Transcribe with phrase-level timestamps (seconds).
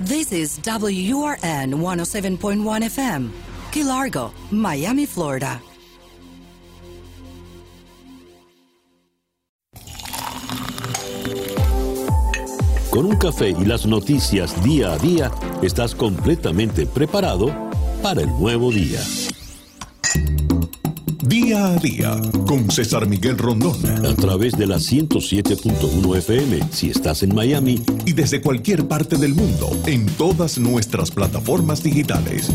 [0.00, 3.30] This is WURN 107.1 FM,
[3.70, 5.60] Key Largo, Miami, Florida.
[12.90, 15.30] Con un café y las noticias día a día,
[15.62, 17.50] estás completamente preparado
[18.02, 19.00] para el nuevo día.
[21.22, 23.76] Día a día con César Miguel Rondón.
[24.04, 27.80] A través de la 107.1 FM si estás en Miami.
[28.04, 32.52] Y desde cualquier parte del mundo en todas nuestras plataformas digitales.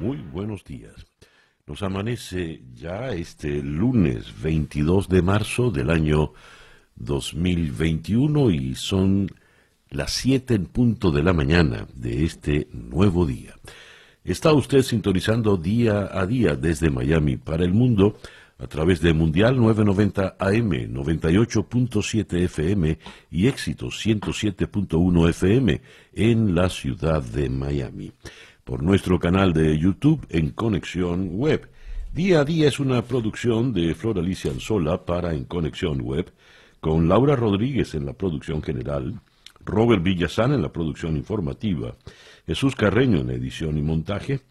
[0.00, 0.94] Muy buenos días.
[1.66, 6.32] Nos amanece ya este lunes 22 de marzo del año
[6.94, 9.32] 2021 y son
[9.90, 13.56] las 7 en punto de la mañana de este nuevo día.
[14.26, 18.16] Está usted sintonizando día a día desde Miami para el mundo
[18.58, 22.98] a través de Mundial 990 AM, 98.7 FM
[23.30, 25.80] y Éxito 107.1 FM
[26.12, 28.10] en la ciudad de Miami.
[28.64, 31.70] Por nuestro canal de YouTube en Conexión Web.
[32.12, 36.32] Día a día es una producción de Flor Alicia Anzola para En Conexión Web
[36.80, 39.20] con Laura Rodríguez en la producción general,
[39.64, 41.94] Robert Villazán en la producción informativa,
[42.46, 44.42] Jesús Carreño en edición y montaje,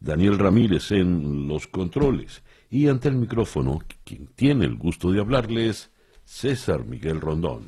[0.00, 5.90] Daniel Ramírez en los controles y ante el micrófono, quien tiene el gusto de hablarles,
[6.24, 7.64] César Miguel Rondón.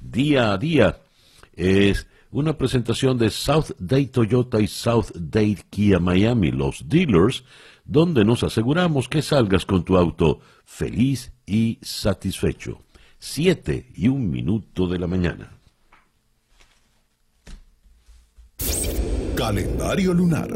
[0.00, 0.98] Día a día
[1.54, 7.44] es una presentación de South Date Toyota y South Date Kia Miami, los dealers,
[7.84, 12.80] donde nos aseguramos que salgas con tu auto feliz y satisfecho.
[13.18, 15.52] Siete y un minuto de la mañana.
[19.36, 20.48] Calendario lunar.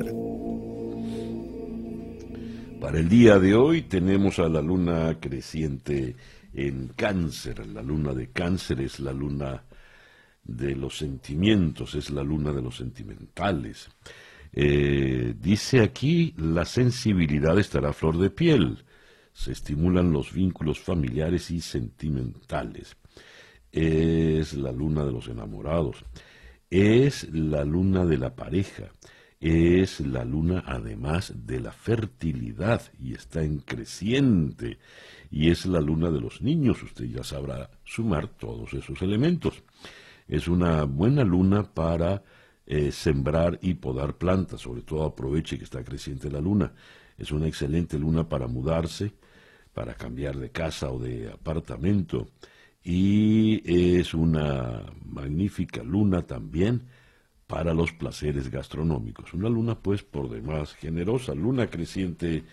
[2.81, 6.17] Para el día de hoy tenemos a la luna creciente
[6.55, 7.67] en cáncer.
[7.67, 9.63] La luna de cáncer es la luna
[10.43, 13.89] de los sentimientos, es la luna de los sentimentales.
[14.53, 18.85] Eh, dice aquí, la sensibilidad estará a flor de piel
[19.33, 22.97] se estimulan los vínculos familiares y sentimentales.
[23.73, 26.05] Es la luna de los enamorados,
[26.71, 28.91] es la luna de la pareja,
[29.41, 34.79] es la luna además de la fertilidad y está en creciente
[35.31, 39.63] y es la luna de los niños, usted ya sabrá sumar todos esos elementos.
[40.29, 42.23] Es una buena luna para
[42.67, 46.73] eh, sembrar y podar plantas, sobre todo aproveche que está creciente la luna.
[47.19, 49.13] Es una excelente luna para mudarse,
[49.75, 52.29] para cambiar de casa o de apartamento.
[52.83, 56.85] Y es una magnífica luna también
[57.47, 59.35] para los placeres gastronómicos.
[59.35, 62.45] Una luna pues por demás generosa, luna creciente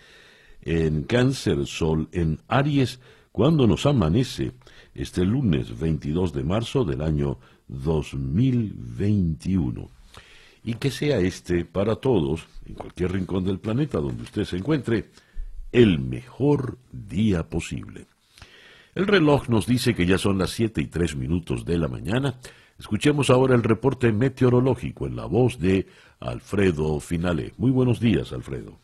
[0.62, 3.00] en cáncer, sol en Aries,
[3.30, 4.52] cuando nos amanece
[4.94, 7.38] este lunes 22 de marzo del año
[7.68, 9.88] 2021.
[10.64, 15.10] Y que sea este para todos, en cualquier rincón del planeta donde usted se encuentre,
[15.70, 18.06] el mejor día posible.
[18.98, 22.34] El reloj nos dice que ya son las siete y tres minutos de la mañana.
[22.80, 25.86] Escuchemos ahora el reporte meteorológico en la voz de
[26.18, 27.52] Alfredo Finale.
[27.58, 28.80] Muy buenos días, Alfredo.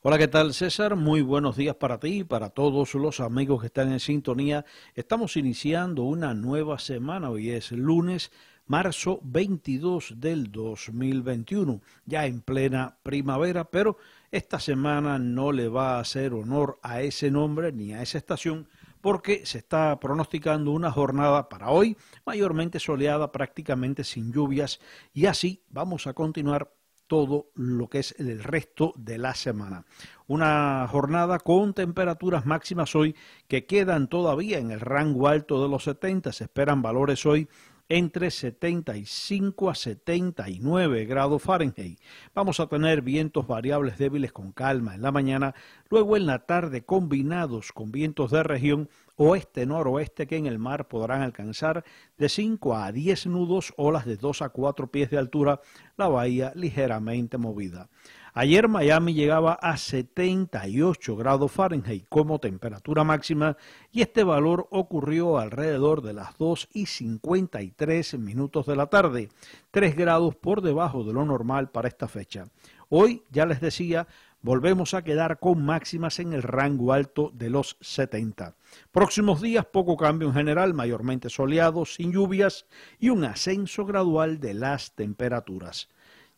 [0.00, 0.96] Hola, ¿qué tal César?
[0.96, 4.64] Muy buenos días para ti y para todos los amigos que están en sintonía.
[4.96, 8.32] Estamos iniciando una nueva semana, hoy es lunes,
[8.66, 13.96] marzo 22 del 2021, ya en plena primavera, pero
[14.32, 18.66] esta semana no le va a hacer honor a ese nombre ni a esa estación
[19.02, 24.80] porque se está pronosticando una jornada para hoy mayormente soleada, prácticamente sin lluvias
[25.12, 26.72] y así vamos a continuar
[27.06, 29.84] todo lo que es el resto de la semana.
[30.28, 33.14] Una jornada con temperaturas máximas hoy
[33.48, 36.32] que quedan todavía en el rango alto de los 70.
[36.32, 37.50] Se esperan valores hoy
[37.94, 42.00] entre 75 a 79 grados Fahrenheit.
[42.34, 45.54] Vamos a tener vientos variables débiles con calma en la mañana,
[45.90, 51.20] luego en la tarde combinados con vientos de región oeste-noroeste que en el mar podrán
[51.20, 51.84] alcanzar
[52.16, 55.60] de 5 a 10 nudos, olas de 2 a 4 pies de altura,
[55.98, 57.90] la bahía ligeramente movida.
[58.34, 63.58] Ayer Miami llegaba a 78 grados Fahrenheit como temperatura máxima
[63.92, 69.28] y este valor ocurrió alrededor de las 2 y 53 minutos de la tarde,
[69.70, 72.46] 3 grados por debajo de lo normal para esta fecha.
[72.88, 74.06] Hoy, ya les decía,
[74.40, 78.54] volvemos a quedar con máximas en el rango alto de los 70.
[78.92, 82.64] Próximos días, poco cambio en general, mayormente soleados, sin lluvias
[82.98, 85.90] y un ascenso gradual de las temperaturas.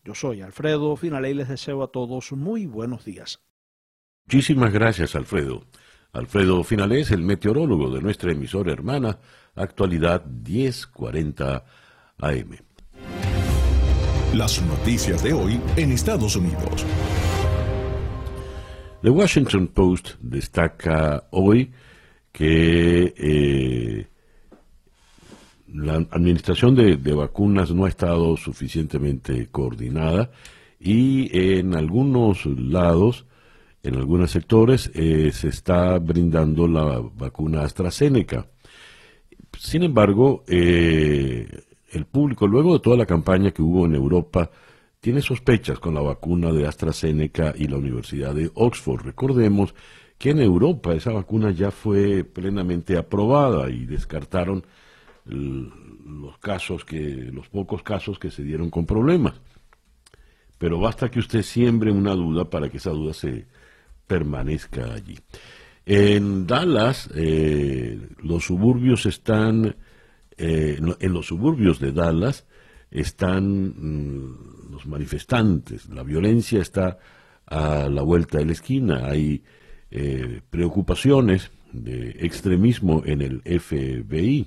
[0.05, 3.41] Yo soy Alfredo Finale y les deseo a todos muy buenos días.
[4.27, 5.65] Muchísimas gracias, Alfredo.
[6.12, 9.19] Alfredo Finale es el meteorólogo de nuestra emisora hermana,
[9.55, 11.65] actualidad 1040
[12.19, 12.51] AM.
[14.35, 16.85] Las noticias de hoy en Estados Unidos.
[19.01, 21.73] The Washington Post destaca hoy
[22.31, 24.09] que eh,
[25.75, 30.31] la administración de, vacunas no ha estado suficientemente coordinada
[30.79, 33.26] y en algunos lados,
[33.82, 38.47] en algunos sectores, eh, se está brindando la vacuna AstraZeneca.
[39.59, 41.49] Sin embargo, eh,
[41.91, 44.50] el público, luego de toda la campaña que hubo en Europa,
[45.00, 49.05] tiene sospechas con la vacuna de AstraZeneca y la Universidad de Oxford.
[49.05, 49.75] Recordemos
[50.19, 54.65] que en Europa esa vacuna ya fue plenamente aprobada y descartaron
[55.25, 59.41] los casos que, los pocos casos que se dieron con problemas.
[60.59, 63.47] Pero basta que usted siembre una duda para que esa duda se
[64.06, 65.19] permanezca allí.
[65.87, 69.76] En Dallas, eh, los suburbios están,
[70.37, 72.47] eh, en los suburbios de Dallas
[72.91, 75.88] están mm, los manifestantes.
[75.88, 76.99] La violencia está
[77.47, 79.06] a la vuelta de la esquina.
[79.06, 79.43] Hay
[79.91, 84.47] eh, preocupaciones de extremismo en el FBI.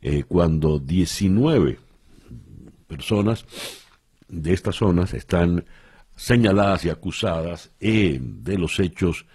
[0.00, 1.78] Eh, cuando 19
[2.86, 3.44] personas
[4.28, 5.64] de estas zonas están
[6.14, 9.26] señaladas y acusadas eh, de los hechos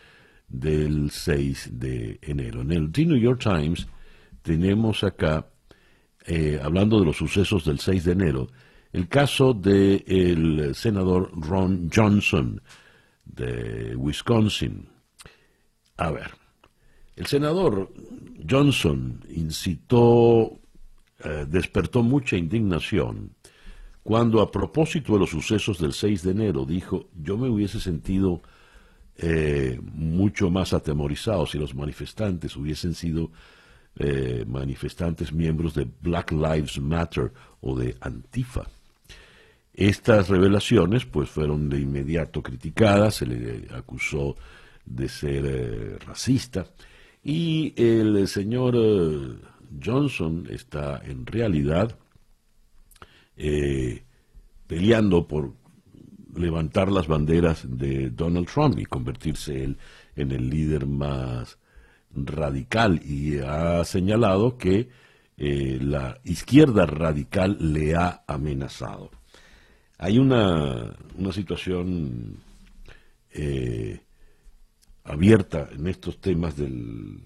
[0.48, 2.62] del 6 de enero.
[2.62, 3.88] En el The New York Times
[4.42, 5.48] tenemos acá,
[6.26, 8.48] eh, hablando de los sucesos del 6 de enero,
[8.94, 12.62] el caso del senador Ron Johnson
[13.24, 14.90] de Wisconsin.
[15.98, 16.41] A ver,
[17.16, 17.92] el senador
[18.50, 20.60] Johnson incitó
[21.24, 23.32] eh, despertó mucha indignación
[24.02, 28.42] cuando a propósito de los sucesos del 6 de enero dijo, yo me hubiese sentido
[29.18, 33.30] eh, mucho más atemorizado si los manifestantes hubiesen sido
[33.98, 38.66] eh, manifestantes miembros de Black Lives Matter o de Antifa.
[39.76, 44.36] Estas revelaciones pues fueron de inmediato criticadas, se le acusó
[44.86, 46.66] de ser racista
[47.24, 48.76] y el señor
[49.84, 51.98] Johnson está en realidad
[53.38, 54.04] eh,
[54.68, 55.54] peleando por
[56.36, 59.78] levantar las banderas de Donald Trump y convertirse él
[60.16, 61.58] en el líder más
[62.14, 64.90] radical y ha señalado que
[65.38, 69.12] eh, la izquierda radical le ha amenazado.
[69.98, 72.38] Hay una, una situación
[73.32, 74.00] eh,
[75.04, 77.22] abierta en estos temas del,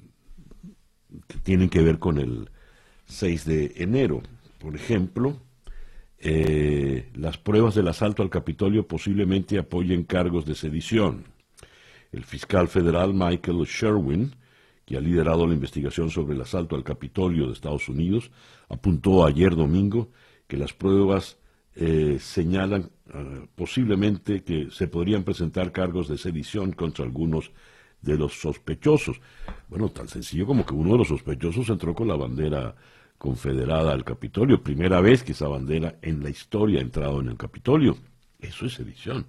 [1.28, 2.50] que tienen que ver con el
[3.06, 4.22] 6 de enero.
[4.60, 5.38] Por ejemplo,
[6.20, 11.26] eh, las pruebas del asalto al Capitolio posiblemente apoyen cargos de sedición.
[12.12, 14.36] El fiscal federal Michael Sherwin,
[14.86, 18.32] que ha liderado la investigación sobre el asalto al Capitolio de Estados Unidos,
[18.70, 20.12] apuntó ayer domingo
[20.48, 21.38] que las pruebas
[21.76, 27.52] eh, señalan ah, posiblemente que se podrían presentar cargos de sedición contra algunos
[28.02, 29.20] de los sospechosos.
[29.68, 32.76] Bueno, tan sencillo como que uno de los sospechosos entró con la bandera
[33.18, 34.62] confederada al Capitolio.
[34.62, 37.98] Primera vez que esa bandera en la historia ha entrado en el Capitolio.
[38.40, 39.26] Eso es sedición.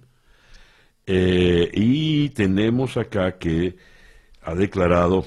[1.05, 3.77] Eh, y tenemos acá que
[4.41, 5.25] ha declarado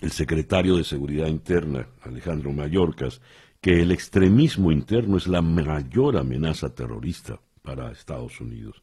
[0.00, 3.20] el secretario de Seguridad Interna, Alejandro Mayorkas,
[3.60, 8.82] que el extremismo interno es la mayor amenaza terrorista para Estados Unidos.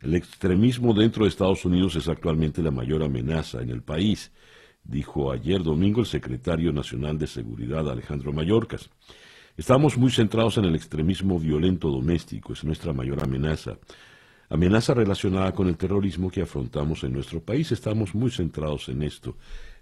[0.00, 4.30] El extremismo dentro de Estados Unidos es actualmente la mayor amenaza en el país,
[4.84, 8.90] dijo ayer domingo el secretario nacional de Seguridad Alejandro Mayorkas.
[9.56, 13.78] Estamos muy centrados en el extremismo violento doméstico, es nuestra mayor amenaza.
[14.48, 17.72] Amenaza relacionada con el terrorismo que afrontamos en nuestro país.
[17.72, 19.36] Estamos muy centrados en esto,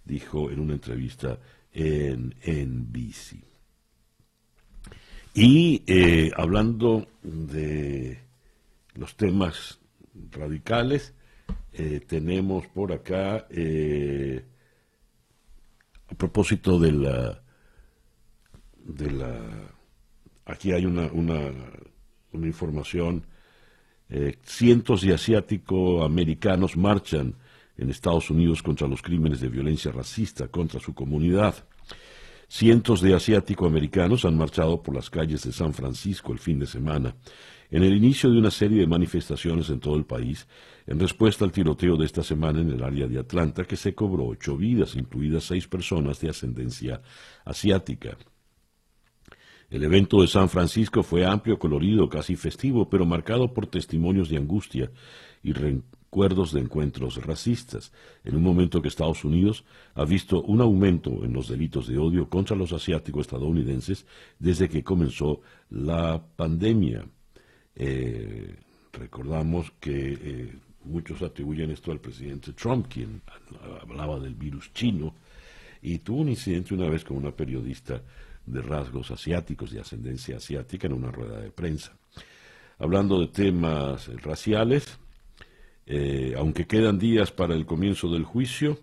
[0.05, 1.39] dijo en una entrevista
[1.73, 3.54] en NBC.
[5.35, 8.25] Y eh, hablando de
[8.95, 9.81] los temas
[10.31, 11.15] radicales.
[11.73, 14.45] Eh, tenemos por acá, eh,
[16.09, 17.43] a propósito de la,
[18.85, 19.41] de la,
[20.47, 21.51] aquí hay una, una,
[22.33, 23.27] una información,
[24.09, 27.35] eh, cientos de asiáticos americanos marchan
[27.77, 31.67] en Estados Unidos contra los crímenes de violencia racista contra su comunidad.
[32.57, 37.17] Cientos de asiático-americanos han marchado por las calles de San Francisco el fin de semana
[37.69, 40.47] en el inicio de una serie de manifestaciones en todo el país,
[40.87, 44.27] en respuesta al tiroteo de esta semana en el área de Atlanta, que se cobró
[44.27, 47.03] ocho vidas, incluidas seis personas de ascendencia
[47.45, 48.17] asiática.
[49.69, 54.37] El evento de San Francisco fue amplio, colorido, casi festivo, pero marcado por testimonios de
[54.37, 54.93] angustia
[55.43, 55.53] y
[56.15, 57.91] recuerdos de encuentros racistas,
[58.23, 59.65] en un momento que Estados Unidos
[59.97, 64.07] ha visto un aumento en los delitos de odio contra los asiáticos estadounidenses
[64.39, 65.41] desde que comenzó
[65.71, 67.05] la pandemia.
[67.75, 68.55] Eh,
[68.93, 70.55] recordamos que eh,
[70.85, 73.21] muchos atribuyen esto al presidente Trump, quien
[73.83, 75.17] hablaba del virus chino,
[75.83, 78.01] y tuvo un incidente una vez con una periodista
[78.47, 81.97] de rasgos asiáticos, de ascendencia asiática, en una rueda de prensa.
[82.79, 85.01] Hablando de temas raciales,
[85.87, 88.79] eh, aunque quedan días para el comienzo del juicio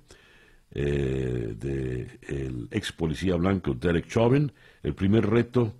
[0.71, 4.51] eh, del ex policía blanco Derek Chauvin,
[4.83, 5.75] el primer reto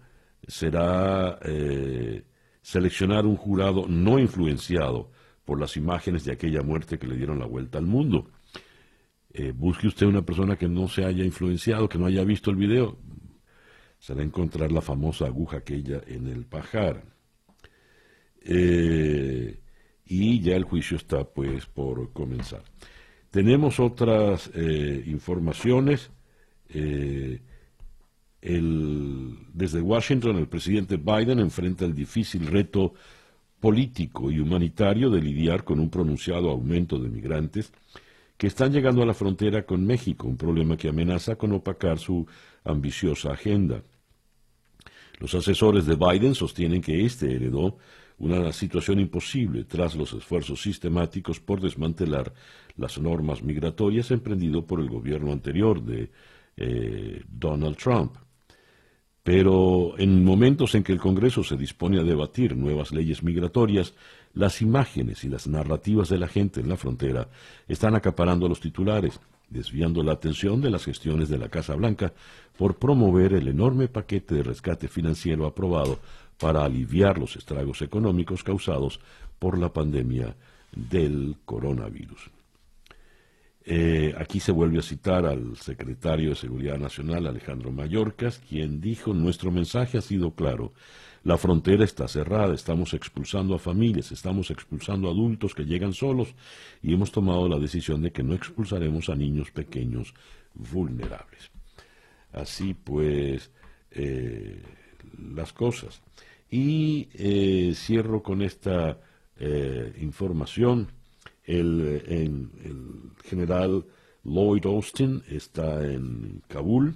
[0.47, 2.23] será eh,
[2.61, 5.11] seleccionar un jurado no influenciado
[5.45, 8.31] por las imágenes de aquella muerte que le dieron la vuelta al mundo.
[9.55, 12.97] busque usted una persona que no se haya influenciado, que no haya visto el video,
[14.01, 17.03] será encontrar la famosa aguja aquella en el pajar.
[18.43, 19.60] Eh,
[20.11, 22.63] y ya el juicio está pues por comenzar.
[23.29, 26.11] Tenemos otras eh, informaciones.
[26.67, 27.39] Eh,
[28.41, 32.93] desde Washington, el presidente Biden enfrenta el difícil reto
[33.61, 37.71] político y humanitario de lidiar con un pronunciado aumento de migrantes
[38.35, 42.27] que están llegando a la frontera con México, un problema que amenaza con opacar su
[42.65, 43.83] ambiciosa agenda.
[45.19, 47.77] Los asesores de Biden sostienen que este heredó
[48.21, 52.31] una situación imposible tras los esfuerzos sistemáticos por desmantelar
[52.77, 56.11] las normas migratorias emprendido por el gobierno anterior de
[56.55, 58.15] eh, Donald Trump.
[59.23, 63.95] Pero en momentos en que el Congreso se dispone a debatir nuevas leyes migratorias,
[64.33, 67.27] las imágenes y las narrativas de la gente en la frontera
[67.67, 72.13] están acaparando a los titulares desviando la atención de las gestiones de la Casa Blanca
[72.57, 75.99] por promover el enorme paquete de rescate financiero aprobado
[76.41, 78.99] para aliviar los estragos económicos causados
[79.37, 80.35] por la pandemia
[80.75, 82.31] del coronavirus.
[83.63, 89.13] Eh, aquí se vuelve a citar al secretario de Seguridad Nacional, Alejandro Mayorkas, quien dijo,
[89.13, 90.73] nuestro mensaje ha sido claro,
[91.23, 96.33] la frontera está cerrada, estamos expulsando a familias, estamos expulsando a adultos que llegan solos
[96.81, 100.15] y hemos tomado la decisión de que no expulsaremos a niños pequeños
[100.55, 101.51] vulnerables.
[102.33, 103.51] Así pues,
[103.91, 104.63] eh,
[105.35, 106.01] las cosas.
[106.51, 108.99] Y eh, cierro con esta
[109.39, 110.89] eh, información.
[111.43, 112.49] El, el
[113.23, 113.85] general
[114.23, 116.95] Lloyd Austin está en Kabul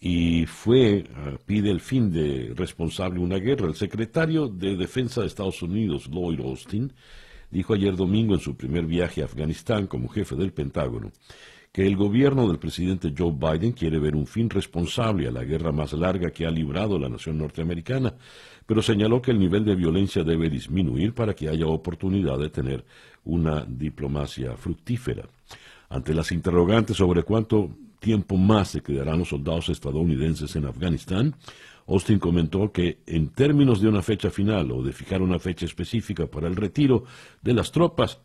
[0.00, 3.68] y fue, ah, pide el fin de responsable una guerra.
[3.68, 6.92] El secretario de Defensa de Estados Unidos, Lloyd Austin,
[7.50, 11.10] dijo ayer domingo en su primer viaje a Afganistán como jefe del Pentágono
[11.74, 15.72] que el gobierno del presidente Joe Biden quiere ver un fin responsable a la guerra
[15.72, 18.14] más larga que ha librado la nación norteamericana,
[18.64, 22.84] pero señaló que el nivel de violencia debe disminuir para que haya oportunidad de tener
[23.24, 25.28] una diplomacia fructífera.
[25.88, 31.34] Ante las interrogantes sobre cuánto tiempo más se quedarán los soldados estadounidenses en Afganistán,
[31.88, 36.28] Austin comentó que en términos de una fecha final o de fijar una fecha específica
[36.28, 37.02] para el retiro
[37.42, 38.20] de las tropas,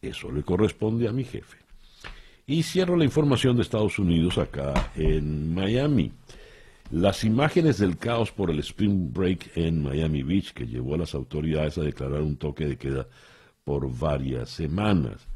[0.00, 1.67] eso le corresponde a mi jefe.
[2.48, 6.10] Y cierro la información de Estados Unidos acá en Miami.
[6.90, 11.14] Las imágenes del caos por el Spring Break en Miami Beach que llevó a las
[11.14, 13.06] autoridades a declarar un toque de queda
[13.62, 15.28] por varias semanas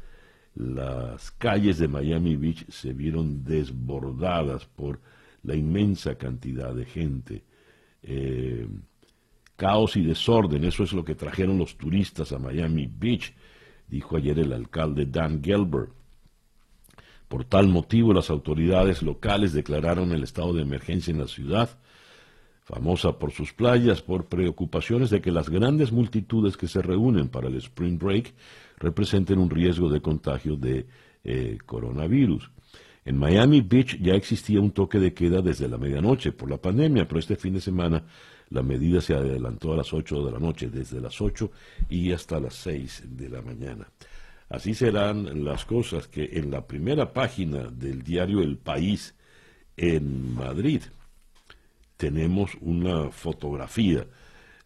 [0.55, 4.99] las calles de Miami Beach se vieron desbordadas por
[5.43, 7.43] la inmensa cantidad de gente.
[8.03, 8.67] Eh,
[9.55, 13.33] caos y desorden, eso es lo que trajeron los turistas a Miami Beach,
[13.87, 15.89] dijo ayer el alcalde Dan Gelber.
[17.33, 21.67] Por tal motivo, las autoridades locales declararon el estado de emergencia en la ciudad,
[22.63, 27.47] famosa por sus playas, por preocupaciones de que las grandes multitudes que se reúnen para
[27.47, 28.35] el Spring Break
[28.77, 30.85] representen un riesgo de contagio de
[31.23, 32.51] eh, coronavirus.
[33.03, 37.07] En Miami Beach ya existía un toque de queda desde la medianoche por la pandemia,
[37.07, 38.03] pero este fin de semana
[38.51, 41.49] la medida se adelantó a las 8 de la noche, desde las 8
[41.89, 43.87] y hasta las 6 de la mañana.
[44.49, 49.15] Así serán las cosas que en la primera página del diario El País
[49.77, 50.81] en Madrid
[51.97, 54.05] tenemos una fotografía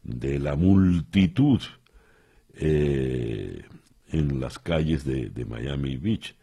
[0.04, 1.62] de la multitud
[2.56, 3.64] eh,
[4.10, 6.36] en las calles de, Miami Beach.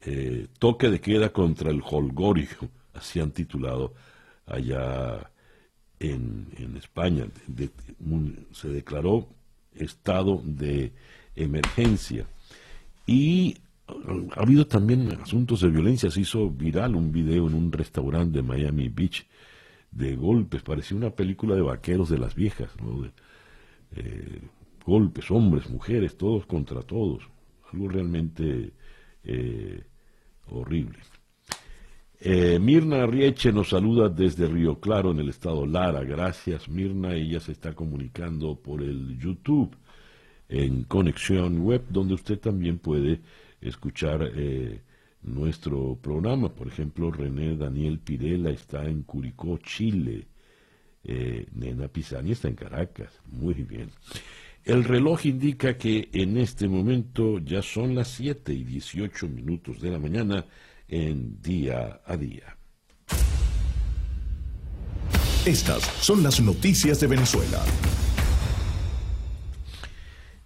[0.00, 2.48] Eh, toque de queda contra el holgorio,
[2.94, 3.94] así han titulado
[4.46, 5.30] allá
[5.98, 7.26] en, España.
[8.52, 9.28] se declaró
[9.74, 10.92] estado de
[11.34, 12.26] emergencia.
[13.08, 13.56] Y
[14.36, 16.10] ha habido también asuntos de violencia.
[16.10, 19.26] Se hizo viral un video en un restaurante de Miami Beach
[19.90, 20.62] de golpes.
[20.62, 22.70] Parecía una película de vaqueros de las viejas.
[22.82, 23.10] ¿no?
[23.96, 24.42] Eh,
[24.84, 27.22] golpes, hombres, mujeres, todos contra todos.
[27.72, 28.74] Algo realmente
[29.24, 29.82] eh,
[30.50, 30.98] horrible.
[32.20, 36.04] Eh, Mirna Rieche nos saluda desde Río Claro, en el estado Lara.
[36.04, 37.14] Gracias, Mirna.
[37.14, 39.74] Ella se está comunicando por el YouTube
[40.48, 43.20] en Conexión Web, donde usted también puede
[43.60, 44.82] escuchar eh,
[45.22, 46.54] nuestro programa.
[46.54, 50.28] Por ejemplo, René Daniel Pirela está en Curicó, Chile.
[51.04, 53.12] Eh, Nena Pisani está en Caracas.
[53.30, 53.90] Muy bien.
[54.64, 59.90] El reloj indica que en este momento ya son las 7 y 18 minutos de
[59.90, 60.44] la mañana
[60.88, 62.56] en día a día.
[65.46, 67.64] Estas son las noticias de Venezuela.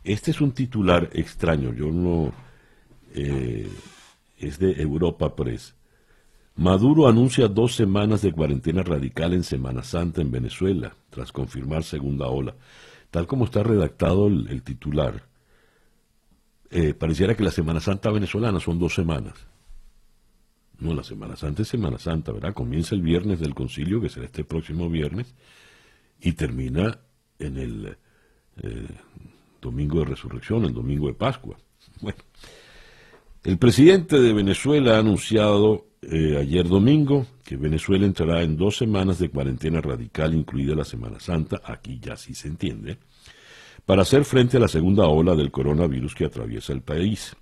[0.04, 2.32] Este es un titular extraño, yo no...
[3.14, 3.68] Eh,
[4.38, 5.74] es de Europa Press.
[6.56, 12.26] Maduro anuncia dos semanas de cuarentena radical en Semana Santa en Venezuela, tras confirmar segunda
[12.26, 12.54] ola.
[13.10, 15.22] Tal como está redactado el, titular,
[16.70, 19.34] eh, pareciera que la Semana Santa venezolana son dos semanas.
[20.78, 22.52] No, la Semana Santa es Semana Santa, ¿verdad?
[22.52, 25.34] Comienza el viernes del concilio, que será este próximo viernes,
[26.20, 26.98] y termina
[27.38, 27.96] en el
[28.62, 28.88] eh,
[29.62, 31.56] domingo de resurrección, el domingo de Pascua.
[32.02, 32.18] Bueno,
[33.44, 39.18] el presidente de Venezuela ha anunciado eh, ayer domingo que Venezuela entrará en dos semanas
[39.18, 42.98] de cuarentena radical, incluida la Semana Santa, aquí ya sí se entiende,
[43.86, 47.36] para hacer frente a la segunda ola del coronavirus que atraviesa el país.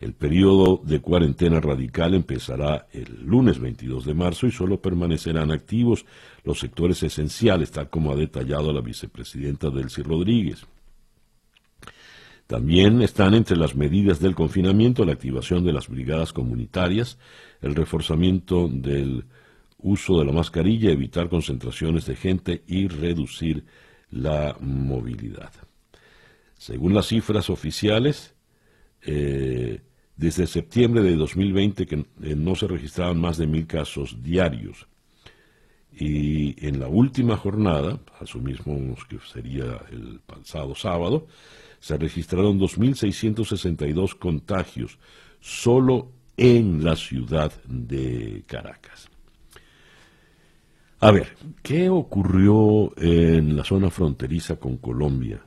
[0.00, 6.06] El periodo de cuarentena radical empezará el lunes 22 de marzo y solo permanecerán activos
[6.44, 10.64] los sectores esenciales, tal como ha detallado la vicepresidenta Delcy Rodríguez.
[12.48, 17.18] También están entre las medidas del confinamiento la activación de las brigadas comunitarias,
[17.60, 19.26] el reforzamiento del
[19.76, 23.66] uso de la mascarilla, evitar concentraciones de gente y reducir
[24.10, 25.52] la movilidad.
[26.56, 28.34] Según las cifras oficiales,
[29.02, 29.82] eh,
[30.16, 34.88] desde septiembre de 2020 que eh, no se registraban más de mil casos diarios.
[36.00, 41.26] Y en la última jornada, asumimos que sería el pasado sábado,
[41.80, 44.96] se registraron 2.662 contagios
[45.40, 49.08] solo en la ciudad de Caracas.
[51.00, 55.42] A ver, ¿qué ocurrió en la zona fronteriza con Colombia,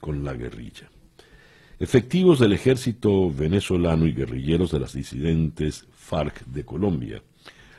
[0.00, 0.90] con la guerrilla?
[1.78, 7.22] Efectivos del ejército venezolano y guerrilleros de las disidentes FARC de Colombia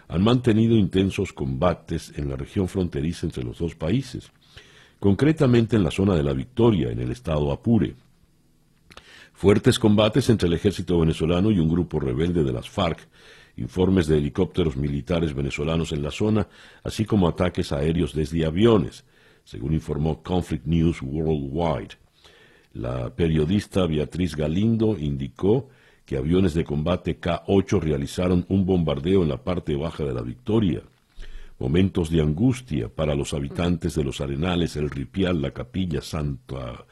[0.07, 4.31] han mantenido intensos combates en la región fronteriza entre los dos países,
[4.99, 7.95] concretamente en la zona de la Victoria, en el estado Apure.
[9.33, 13.07] Fuertes combates entre el ejército venezolano y un grupo rebelde de las FARC,
[13.57, 16.47] informes de helicópteros militares venezolanos en la zona,
[16.83, 19.03] así como ataques aéreos desde aviones,
[19.43, 21.95] según informó Conflict News Worldwide.
[22.73, 25.69] La periodista Beatriz Galindo indicó
[26.17, 30.81] aviones de combate K-8 realizaron un bombardeo en la parte baja de la Victoria.
[31.59, 36.85] Momentos de angustia para los habitantes de los Arenales, el Ripial, la Capilla Santa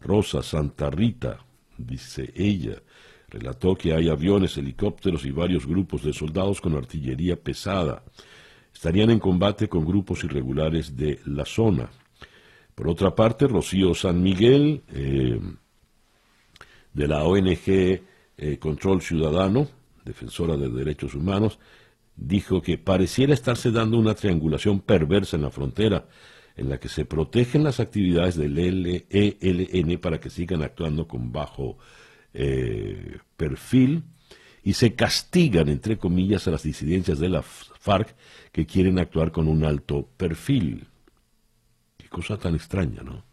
[0.00, 1.38] Rosa, Santa Rita,
[1.76, 2.82] dice ella.
[3.28, 8.02] Relató que hay aviones, helicópteros y varios grupos de soldados con artillería pesada.
[8.72, 11.90] Estarían en combate con grupos irregulares de la zona.
[12.74, 15.40] Por otra parte, Rocío San Miguel, eh,
[16.92, 18.00] de la ONG
[18.36, 19.68] eh, Control Ciudadano,
[20.04, 21.58] defensora de derechos humanos,
[22.16, 26.08] dijo que pareciera estarse dando una triangulación perversa en la frontera,
[26.56, 31.76] en la que se protegen las actividades del ELN para que sigan actuando con bajo
[32.32, 34.04] eh, perfil
[34.62, 38.16] y se castigan, entre comillas, a las disidencias de la FARC
[38.52, 40.86] que quieren actuar con un alto perfil
[42.16, 43.25] cosa tan extraña, ¿no?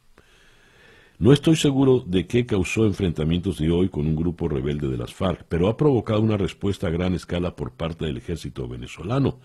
[1.23, 5.13] No estoy seguro de qué causó enfrentamientos de hoy con un grupo rebelde de las
[5.13, 9.39] FARC, pero ha provocado una respuesta a gran escala por parte del ejército venezolano.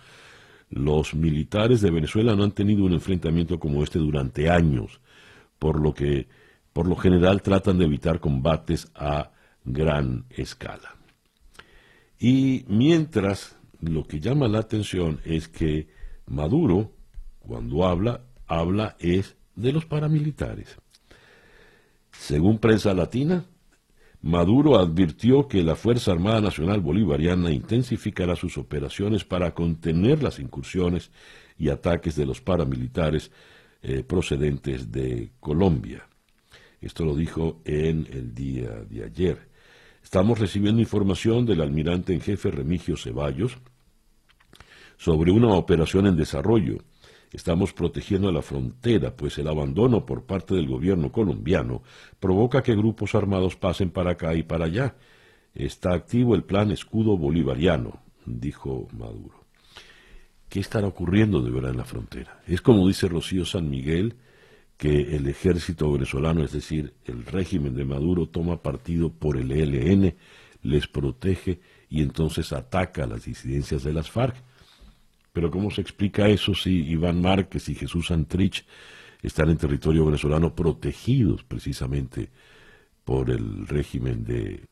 [0.70, 5.00] Los militares de Venezuela no han tenido un enfrentamiento como este durante años,
[5.60, 6.26] por lo que
[6.72, 9.30] por lo general tratan de evitar combates a
[9.64, 10.96] gran escala.
[12.18, 15.86] Y mientras lo que llama la atención es que
[16.26, 16.90] Maduro,
[17.38, 20.76] cuando habla, habla es de los paramilitares.
[22.18, 23.46] Según prensa latina,
[24.20, 31.12] Maduro advirtió que la Fuerza Armada Nacional Bolivariana intensificará sus operaciones para contener las incursiones
[31.56, 33.30] y ataques de los paramilitares
[33.82, 36.08] eh, procedentes de Colombia.
[36.80, 39.48] Esto lo dijo en el día de ayer.
[40.02, 43.56] Estamos recibiendo información del almirante en jefe Remigio Ceballos
[44.96, 46.78] sobre una operación en desarrollo
[47.32, 51.82] Estamos protegiendo la frontera, pues el abandono por parte del gobierno colombiano
[52.18, 54.96] provoca que grupos armados pasen para acá y para allá.
[55.54, 59.44] Está activo el plan escudo bolivariano, dijo Maduro.
[60.48, 62.40] ¿Qué estará ocurriendo de verdad en la frontera?
[62.46, 64.16] Es como dice Rocío San Miguel,
[64.78, 70.14] que el ejército venezolano, es decir, el régimen de Maduro, toma partido por el ELN,
[70.62, 71.60] les protege
[71.90, 74.36] y entonces ataca a las disidencias de las FARC.
[75.32, 78.66] Pero ¿cómo se explica eso si Iván Márquez y Jesús Antrich
[79.22, 82.30] están en territorio venezolano protegidos precisamente
[83.04, 84.64] por el régimen de,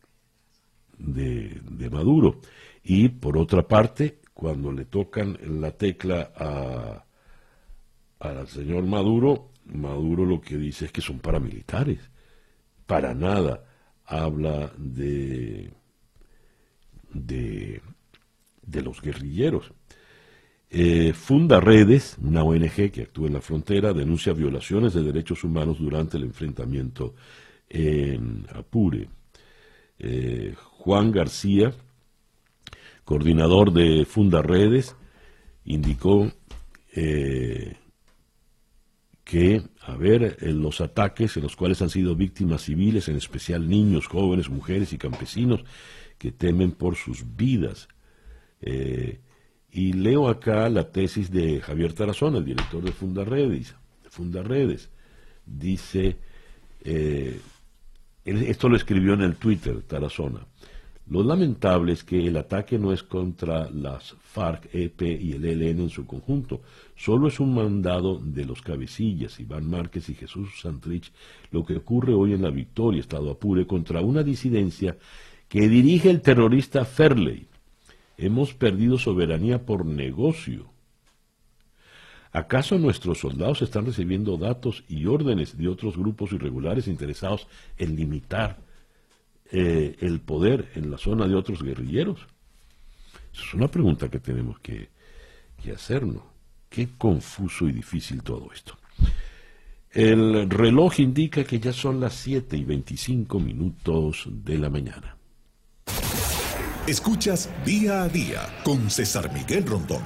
[0.99, 2.41] de, Maduro?
[2.83, 7.05] Y por otra parte, cuando le tocan la tecla a,
[8.21, 12.01] al señor Maduro, Maduro lo que dice es que son paramilitares.
[12.87, 13.65] Para nada
[14.05, 15.73] habla de,
[17.11, 19.73] de los guerrilleros.
[20.69, 25.79] Eh, funda Redes, una ONG que actúa en la frontera, denuncia violaciones de derechos humanos
[25.79, 27.15] durante el enfrentamiento
[27.69, 29.09] en Apure.
[29.99, 31.73] Eh, Juan García,
[33.05, 34.97] coordinador de Funda Redes,
[35.65, 36.33] indicó
[36.95, 37.77] eh,
[39.23, 44.09] que, a ver, los ataques en los cuales han sido víctimas civiles, en especial niños,
[44.09, 45.65] jóvenes, mujeres y campesinos,
[46.19, 47.89] que temen por sus vidas.
[49.77, 53.75] Y leo acá la tesis de Javier Tarazona, el director de Fundaredes.
[54.09, 54.89] Fundaredes.
[55.45, 56.17] Dice,
[56.83, 57.39] eh,
[58.25, 60.47] esto lo escribió en el Twitter Tarazona.
[61.11, 65.83] Lo lamentable es que el ataque no es contra las FARC, EP y el ELN
[65.83, 66.63] en su conjunto,
[66.97, 71.13] solo es un mandado de los cabecillas, Iván Márquez y Jesús Santrich,
[71.51, 74.97] lo que ocurre hoy en la Victoria, Estado Apure, contra una disidencia
[75.51, 77.47] que dirige el terrorista Ferley,
[78.19, 80.71] Hemos perdido soberanía por negocio.
[82.33, 87.47] ¿Acaso nuestros soldados están recibiendo datos y órdenes de otros grupos irregulares interesados
[87.79, 88.59] en limitar
[89.51, 92.27] eh, el poder en la zona de otros guerrilleros?
[93.33, 94.89] Es una pregunta que tenemos que,
[95.63, 96.23] que hacernos.
[96.69, 98.77] Qué confuso y difícil todo esto.
[99.91, 105.16] El reloj indica que ya son las 7 y 25 minutos de la mañana.
[106.87, 110.03] Escuchas día a día con César Miguel Rondón.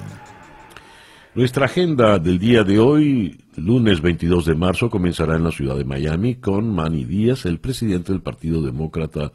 [1.35, 5.85] Nuestra agenda del día de hoy, lunes 22 de marzo, comenzará en la ciudad de
[5.85, 9.31] Miami con Manny Díaz, el presidente del Partido Demócrata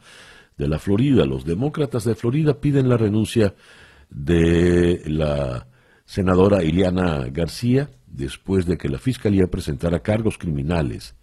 [0.57, 1.25] de la Florida.
[1.25, 3.55] Los demócratas de Florida piden la renuncia
[4.09, 5.69] de la
[6.03, 11.15] senadora Ileana García después de que la Fiscalía presentara cargos criminales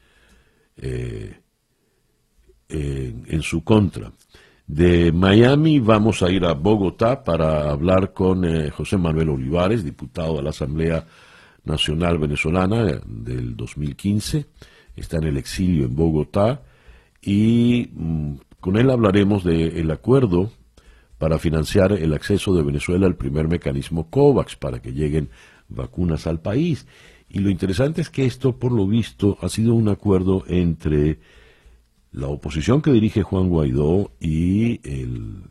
[0.78, 1.38] eh,
[2.70, 4.10] en su contra.
[4.66, 10.36] De Miami vamos a ir a Bogotá para hablar con eh, José Manuel Olivares, diputado
[10.36, 11.06] de la Asamblea
[11.64, 14.46] Nacional Venezolana eh, del 2015.
[14.96, 16.62] Está en el exilio en Bogotá
[17.20, 20.50] y mm, con él hablaremos del acuerdo
[21.18, 25.28] para financiar el acceso de Venezuela al primer mecanismo COVAX para que lleguen
[25.68, 26.86] vacunas al país.
[27.28, 31.18] Y lo interesante es que esto, por lo visto, ha sido un acuerdo entre
[32.14, 35.42] la oposición que dirige Juan Guaidó y el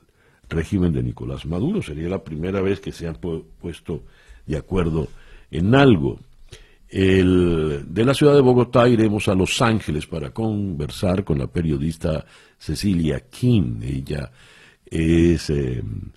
[0.49, 1.82] régimen de Nicolás Maduro.
[1.82, 4.04] Sería la primera vez que se han puesto
[4.45, 5.10] de acuerdo
[5.52, 6.19] en algo.
[6.89, 12.26] de la ciudad de Bogotá iremos a Los Ángeles para conversar con la periodista
[12.58, 13.82] Cecilia King.
[13.82, 14.32] Ella
[14.86, 16.12] es em,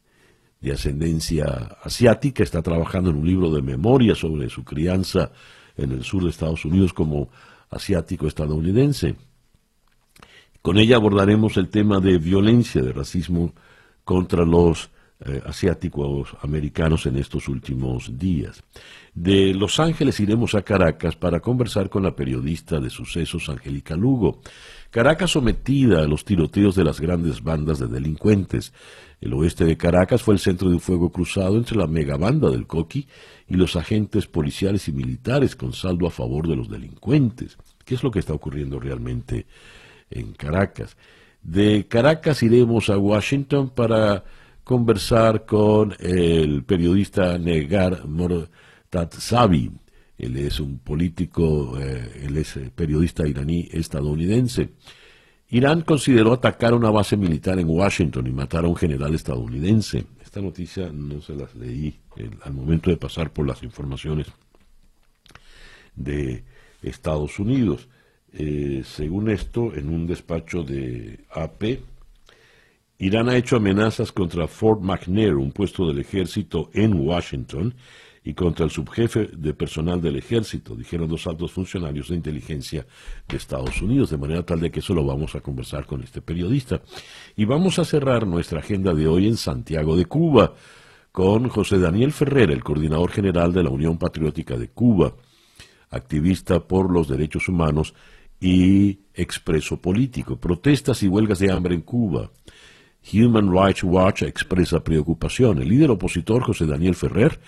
[0.61, 5.33] de ascendencia asiática, está trabajando en un libro de memoria sobre su crianza
[5.77, 7.31] en el sur de Estados Unidos como
[7.71, 9.17] asiático estadounidense.
[10.67, 13.55] Con ella abordaremos el tema de violencia, de racismo
[14.03, 14.91] contra los
[15.25, 18.65] eh, asiáticos americanos en estos últimos días.
[19.15, 24.41] De Los Ángeles iremos a Caracas para conversar con la periodista de sucesos Angélica Lugo.
[24.91, 28.73] Caracas sometida a los tiroteos de las grandes bandas de delincuentes.
[29.21, 32.67] El oeste de Caracas fue el centro de un fuego cruzado entre la megabanda del
[32.67, 33.07] Coqui
[33.47, 37.57] y los agentes policiales y militares con saldo a favor de los delincuentes.
[37.85, 39.47] ¿Qué es lo que está ocurriendo realmente
[40.11, 40.97] en Caracas.
[41.42, 44.25] De Caracas iremos a Washington para
[44.64, 49.71] conversar con el periodista Negar Mortazavi.
[50.19, 54.71] Él es un político, eh, él es periodista iraní estadounidense.
[55.51, 60.05] Irán consideró atacar una base militar en Washington y matar a un general estadounidense.
[60.21, 62.01] Esta noticia no se las leí
[62.42, 64.27] al momento de pasar por las informaciones
[65.95, 66.42] de
[66.83, 67.88] Estados Unidos.
[68.33, 71.81] Eh, según esto, en un despacho de AP,
[72.99, 77.75] Irán ha hecho amenazas contra Fort McNair, un puesto del ejército en Washington,
[78.25, 82.85] y contra el subjefe de personal del ejército, dijeron dos altos funcionarios de inteligencia
[83.29, 86.21] de Estados Unidos, de manera tal de que eso lo vamos a conversar con este
[86.21, 86.81] periodista.
[87.37, 90.55] Y vamos a cerrar nuestra agenda de hoy en Santiago de Cuba,
[91.12, 95.15] con José Daniel Ferrer, el coordinador general de la Unión Patriótica de Cuba,
[95.91, 97.95] activista por los derechos humanos
[98.40, 100.37] y expreso político.
[100.37, 102.31] Protestas y huelgas de hambre en Cuba.
[103.12, 105.62] Human Rights Watch expresa preocupación.
[105.62, 107.38] El líder opositor José Daniel Ferrer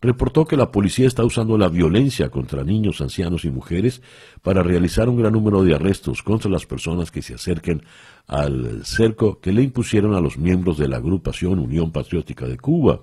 [0.00, 4.00] reportó que la policía está usando la violencia contra niños, ancianos y mujeres
[4.42, 7.82] para realizar un gran número de arrestos contra las personas que se acerquen
[8.26, 13.00] al cerco que le impusieron a los miembros de la agrupación Unión Patriótica de Cuba.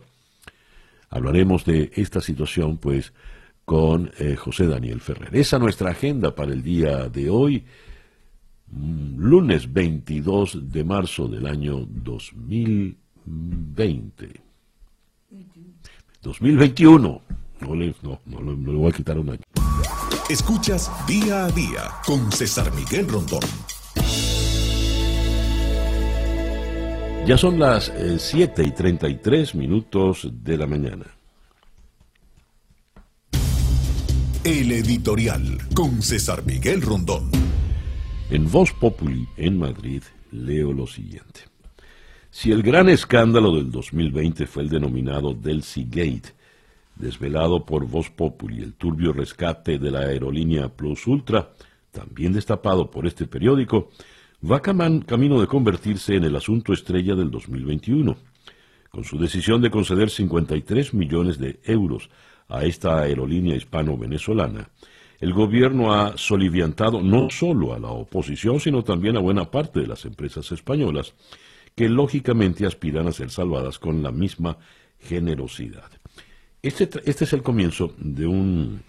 [1.09, 3.13] Hablaremos de esta situación, pues,
[3.65, 5.35] con eh, José Daniel Ferrer.
[5.35, 7.65] Esa es nuestra agenda para el día de hoy,
[8.71, 14.41] mm, lunes 22 de marzo del año 2020.
[16.21, 17.21] 2021.
[17.61, 19.41] No le, no, no, no le voy a quitar un año.
[20.29, 23.41] Escuchas día a día con César Miguel Rondón.
[27.25, 31.14] Ya son las 7 y 33 minutos de la mañana.
[34.45, 37.31] El editorial con César Miguel Rondón.
[38.29, 41.39] En Voz Populi, en Madrid, leo lo siguiente.
[42.29, 46.35] Si el gran escándalo del 2020 fue el denominado Delcy Gate,
[46.95, 51.51] desvelado por Voz Populi, el turbio rescate de la aerolínea Plus Ultra,
[51.89, 53.89] también destapado por este periódico,
[54.47, 58.15] va camino de convertirse en el asunto estrella del 2021.
[58.91, 62.11] Con su decisión de conceder 53 millones de euros
[62.47, 64.69] a esta aerolínea hispano-venezolana,
[65.19, 69.87] el gobierno ha soliviantado no solo a la oposición, sino también a buena parte de
[69.87, 71.13] las empresas españolas,
[71.73, 74.57] que lógicamente aspiran a ser salvadas con la misma
[74.99, 75.89] generosidad.
[76.61, 78.81] Este, este es el comienzo de un,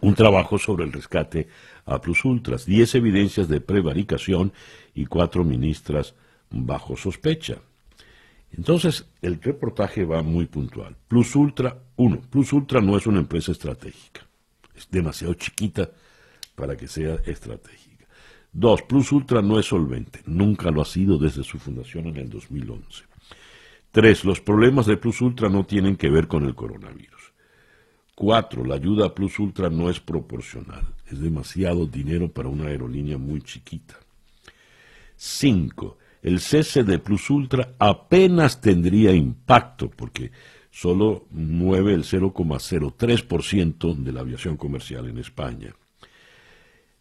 [0.00, 1.48] un trabajo sobre el rescate
[1.84, 4.52] a Plus Ultras, diez evidencias de prevaricación
[4.94, 6.14] y cuatro ministras
[6.50, 7.58] bajo sospecha.
[8.56, 10.96] Entonces, el reportaje va muy puntual.
[11.08, 14.26] Plus Ultra, uno, Plus Ultra no es una empresa estratégica.
[14.76, 15.90] Es demasiado chiquita
[16.54, 18.06] para que sea estratégica.
[18.52, 20.20] Dos, Plus Ultra no es solvente.
[20.26, 23.04] Nunca lo ha sido desde su fundación en el 2011.
[23.90, 27.32] Tres, los problemas de Plus Ultra no tienen que ver con el coronavirus.
[28.14, 30.84] Cuatro, la ayuda a Plus Ultra no es proporcional.
[31.10, 33.96] Es demasiado dinero para una aerolínea muy chiquita.
[35.16, 40.32] Cinco, el cese de Plus Ultra apenas tendría impacto porque
[40.70, 45.74] solo mueve el 0,03% de la aviación comercial en España.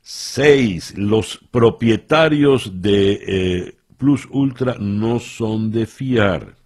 [0.01, 6.57] Seis, los propietarios de eh, Plus Ultra no son de fiar.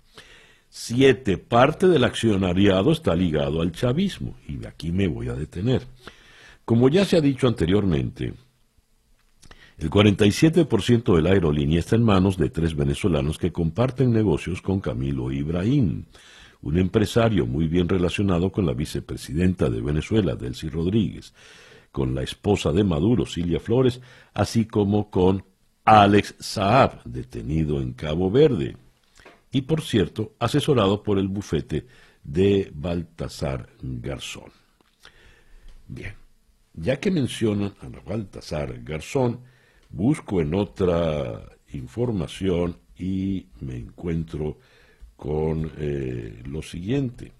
[0.67, 5.83] Siete, parte del accionariado está ligado al chavismo, y aquí me voy a detener.
[6.65, 8.33] Como ya se ha dicho anteriormente,
[9.77, 14.79] el 47% de la aerolínea está en manos de tres venezolanos que comparten negocios con
[14.79, 16.05] Camilo Ibrahim,
[16.61, 21.33] un empresario muy bien relacionado con la vicepresidenta de Venezuela, Delcy Rodríguez,
[21.91, 24.01] con la esposa de Maduro, Cilia Flores,
[24.33, 25.45] así como con
[25.85, 28.75] Alex Saab, detenido en Cabo Verde
[29.51, 31.87] y por cierto asesorado por el bufete
[32.23, 34.51] de Baltasar Garzón.
[35.87, 36.15] Bien,
[36.73, 39.39] ya que mencionan a Baltasar Garzón,
[39.89, 41.41] busco en otra
[41.73, 44.57] información y me encuentro
[45.15, 47.33] con eh, lo siguiente.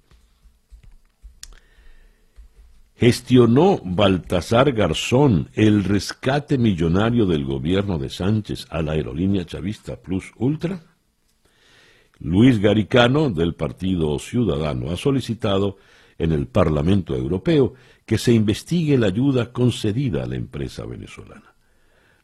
[2.95, 10.31] ¿Gestionó Baltasar Garzón el rescate millonario del gobierno de Sánchez a la aerolínea chavista Plus
[10.37, 10.81] Ultra?
[12.19, 15.77] Luis Garicano, del Partido Ciudadano, ha solicitado
[16.17, 17.75] en el Parlamento Europeo
[18.07, 21.46] que se investigue la ayuda concedida a la empresa venezolana.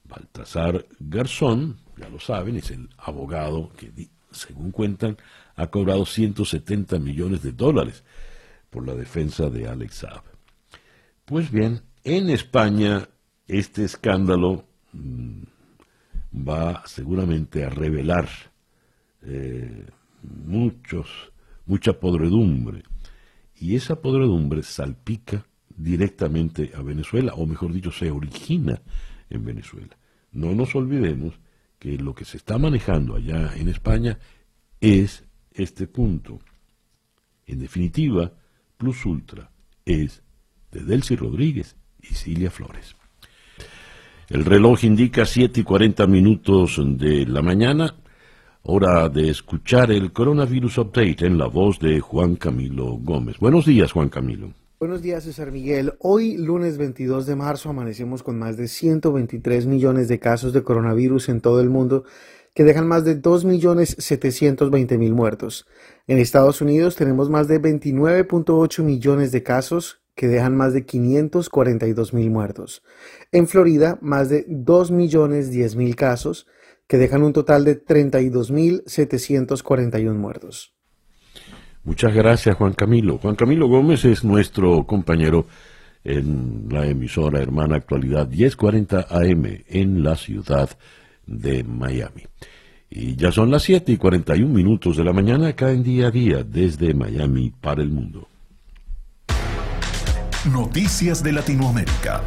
[0.04, 5.18] Baltasar Garzón, ya lo saben, es el abogado que, según cuentan,
[5.56, 8.04] ha cobrado 170 millones de dólares
[8.70, 10.24] por la defensa de Alex Saab.
[11.26, 13.08] Pues bien, en España
[13.48, 15.44] este escándalo mm,
[16.48, 18.28] va seguramente a revelar
[19.22, 19.86] eh,
[20.46, 21.08] muchos,
[21.66, 22.84] mucha podredumbre.
[23.56, 28.82] Y esa podredumbre salpica directamente a Venezuela, o mejor dicho, se origina
[29.34, 29.98] en Venezuela.
[30.32, 31.34] No nos olvidemos
[31.78, 34.18] que lo que se está manejando allá en España
[34.80, 36.40] es este punto.
[37.46, 38.32] En definitiva,
[38.78, 39.50] Plus Ultra
[39.86, 40.24] es
[40.72, 42.96] de Delcy Rodríguez y Cilia Flores.
[44.30, 47.96] El reloj indica 7 y 40 minutos de la mañana.
[48.64, 53.38] Hora de escuchar el Coronavirus Update en la voz de Juan Camilo Gómez.
[53.40, 54.54] Buenos días, Juan Camilo.
[54.84, 55.94] Buenos días, César Miguel.
[56.00, 61.30] Hoy, lunes 22 de marzo, amanecemos con más de 123 millones de casos de coronavirus
[61.30, 62.04] en todo el mundo,
[62.54, 65.68] que dejan más de 2.720.000 muertos.
[66.06, 72.30] En Estados Unidos tenemos más de 29.8 millones de casos que dejan más de 542.000
[72.30, 72.84] muertos.
[73.32, 76.46] En Florida, más de 2.010.000 casos
[76.88, 80.73] que dejan un total de 32.741 muertos.
[81.84, 83.18] Muchas gracias, Juan Camilo.
[83.18, 85.46] Juan Camilo Gómez es nuestro compañero
[86.06, 90.70] en la emisora hermana actualidad 1040 AM en la ciudad
[91.26, 92.24] de Miami.
[92.90, 96.12] Y ya son las 7 y 41 minutos de la mañana acá en día a
[96.12, 98.28] día desde Miami para el mundo.
[100.52, 102.22] Noticias de Latinoamérica.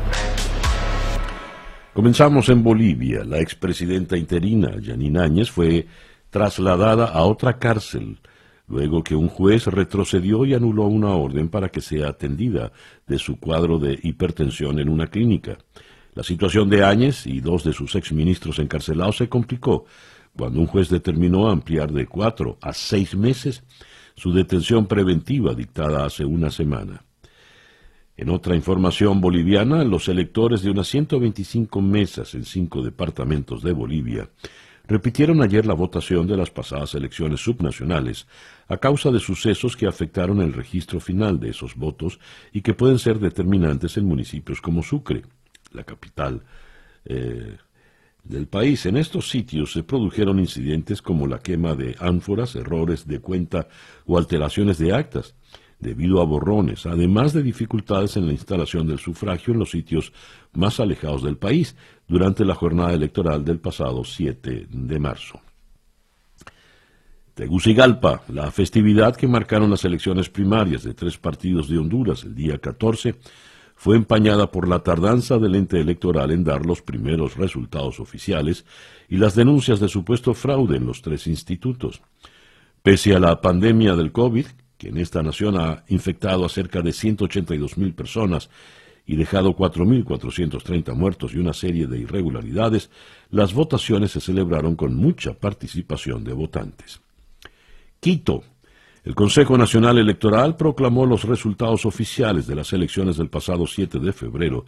[1.94, 3.24] Comenzamos en Bolivia.
[3.24, 5.86] La expresidenta interina, Janine Áñez, fue
[6.30, 8.18] trasladada a otra cárcel
[8.68, 12.72] luego que un juez retrocedió y anuló una orden para que sea atendida
[13.06, 15.58] de su cuadro de hipertensión en una clínica.
[16.14, 19.84] La situación de Áñez y dos de sus exministros encarcelados se complicó
[20.36, 23.62] cuando un juez determinó ampliar de cuatro a seis meses
[24.16, 27.04] su detención preventiva dictada hace una semana.
[28.16, 34.30] En otra información boliviana, los electores de unas 125 mesas en cinco departamentos de Bolivia
[34.88, 38.26] repitieron ayer la votación de las pasadas elecciones subnacionales
[38.68, 42.18] a causa de sucesos que afectaron el registro final de esos votos
[42.52, 45.22] y que pueden ser determinantes en municipios como Sucre,
[45.72, 46.42] la capital
[47.04, 47.56] eh,
[48.24, 48.86] del país.
[48.86, 53.68] En estos sitios se produjeron incidentes como la quema de ánforas, errores de cuenta
[54.04, 55.34] o alteraciones de actas
[55.78, 60.12] debido a borrones, además de dificultades en la instalación del sufragio en los sitios
[60.52, 61.76] más alejados del país
[62.08, 65.40] durante la jornada electoral del pasado 7 de marzo.
[67.34, 72.56] Tegucigalpa, la festividad que marcaron las elecciones primarias de tres partidos de Honduras el día
[72.56, 73.16] 14,
[73.74, 78.64] fue empañada por la tardanza del ente electoral en dar los primeros resultados oficiales
[79.10, 82.00] y las denuncias de supuesto fraude en los tres institutos.
[82.82, 84.46] Pese a la pandemia del COVID,
[84.78, 88.50] que en esta nación ha infectado a cerca de 182 mil personas
[89.06, 92.90] y dejado 4.430 muertos y una serie de irregularidades,
[93.30, 97.00] las votaciones se celebraron con mucha participación de votantes.
[98.00, 98.42] Quito.
[99.04, 104.12] El Consejo Nacional Electoral proclamó los resultados oficiales de las elecciones del pasado 7 de
[104.12, 104.64] febrero,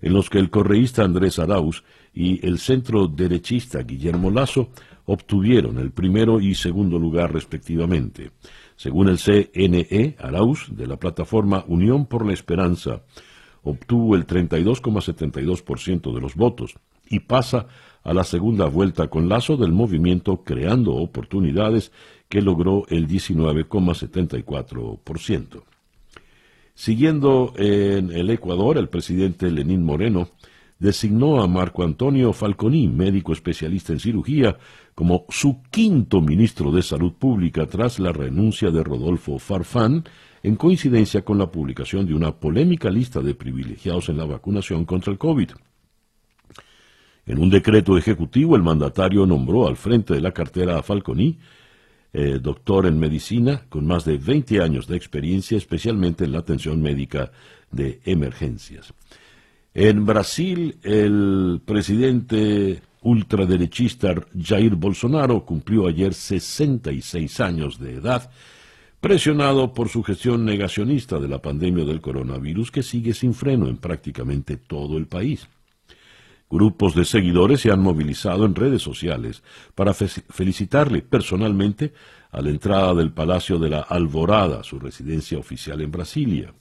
[0.00, 4.70] en los que el correísta Andrés Arauz y el centro derechista Guillermo Lazo
[5.04, 8.30] obtuvieron el primero y segundo lugar respectivamente.
[8.76, 13.02] Según el CNE, Arauz, de la plataforma Unión por la Esperanza,
[13.62, 16.74] obtuvo el 32,72% de los votos
[17.08, 17.68] y pasa
[18.02, 21.92] a la segunda vuelta con lazo del movimiento Creando Oportunidades,
[22.28, 25.62] que logró el 19,74%.
[26.74, 30.30] Siguiendo en el Ecuador, el presidente Lenín Moreno
[30.82, 34.58] designó a Marco Antonio Falconi, médico especialista en cirugía,
[34.96, 40.02] como su quinto ministro de Salud Pública tras la renuncia de Rodolfo Farfán,
[40.42, 45.12] en coincidencia con la publicación de una polémica lista de privilegiados en la vacunación contra
[45.12, 45.50] el COVID.
[47.26, 51.38] En un decreto ejecutivo, el mandatario nombró al frente de la cartera a Falconi,
[52.12, 56.82] eh, doctor en medicina, con más de 20 años de experiencia, especialmente en la atención
[56.82, 57.30] médica
[57.70, 58.92] de emergencias.
[59.74, 68.30] En Brasil, el presidente ultraderechista Jair Bolsonaro cumplió ayer 66 años de edad,
[69.00, 73.78] presionado por su gestión negacionista de la pandemia del coronavirus que sigue sin freno en
[73.78, 75.48] prácticamente todo el país.
[76.50, 79.42] Grupos de seguidores se han movilizado en redes sociales
[79.74, 81.94] para felicitarle personalmente
[82.30, 86.52] a la entrada del Palacio de la Alvorada, su residencia oficial en Brasilia.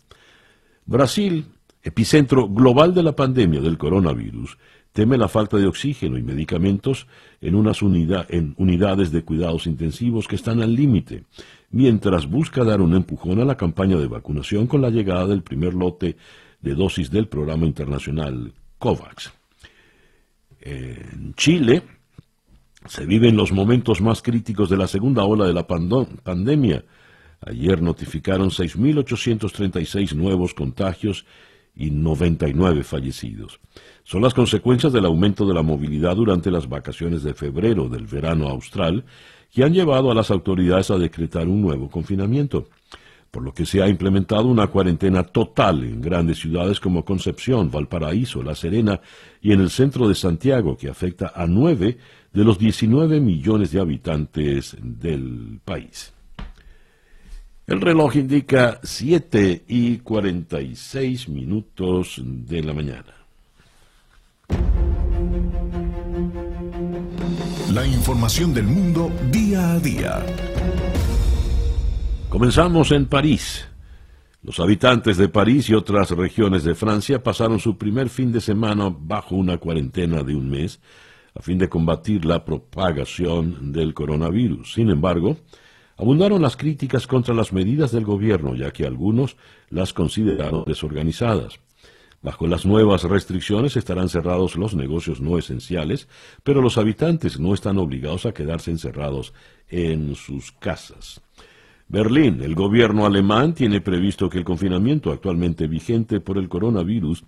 [0.86, 1.45] Brasil
[1.84, 4.58] epicentro global de la pandemia del coronavirus,
[4.94, 7.08] teme la falta de oxígeno y medicamentos
[7.39, 11.24] en unas unidades de cuidados intensivos que están al límite,
[11.70, 15.74] mientras busca dar un empujón a la campaña de vacunación con la llegada del primer
[15.74, 16.17] lote
[16.62, 19.32] de dosis del programa internacional COVAX.
[20.60, 21.84] En Chile
[22.86, 26.84] se viven los momentos más críticos de la segunda ola de la pandemia.
[27.41, 31.26] Ayer notificaron 6.836 nuevos contagios
[31.76, 33.59] y 99 fallecidos.
[34.03, 38.49] Son las consecuencias del aumento de la movilidad durante las vacaciones de febrero del verano
[38.49, 39.05] austral
[39.51, 42.69] que han llevado a las autoridades a decretar un nuevo confinamiento,
[43.30, 48.43] por lo que se ha implementado una cuarentena total en grandes ciudades como Concepción, Valparaíso,
[48.43, 48.99] La Serena
[49.41, 51.97] y en el centro de Santiago, que afecta a nueve
[52.34, 56.13] de los 19 millones de habitantes del país.
[57.72, 63.13] El reloj indica 7 y 46 minutos de la mañana.
[67.74, 70.26] La información del mundo día a día.
[72.28, 73.65] Comenzamos en París.
[74.43, 78.93] Los habitantes de París y otras regiones de Francia pasaron su primer fin de semana
[78.93, 80.82] bajo una cuarentena de un mes
[81.34, 84.74] a fin de combatir la propagación del coronavirus.
[84.74, 85.38] Sin embargo,
[85.98, 89.38] abundaron las críticas contra las medidas del gobierno, ya que algunos
[89.70, 91.60] las consideraron desorganizadas.
[92.24, 96.08] Bajo las nuevas restricciones estarán cerrados los negocios no esenciales,
[96.44, 99.34] pero los habitantes no están obligados a quedarse encerrados
[99.70, 101.22] en sus casas.
[101.88, 107.26] Berlín, el gobierno alemán tiene previsto que el confinamiento actualmente vigente por el coronavirus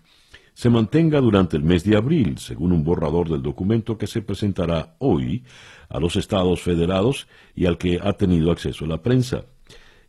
[0.53, 4.95] se mantenga durante el mes de abril, según un borrador del documento que se presentará
[4.99, 5.43] hoy
[5.89, 9.45] a los estados federados y al que ha tenido acceso la prensa.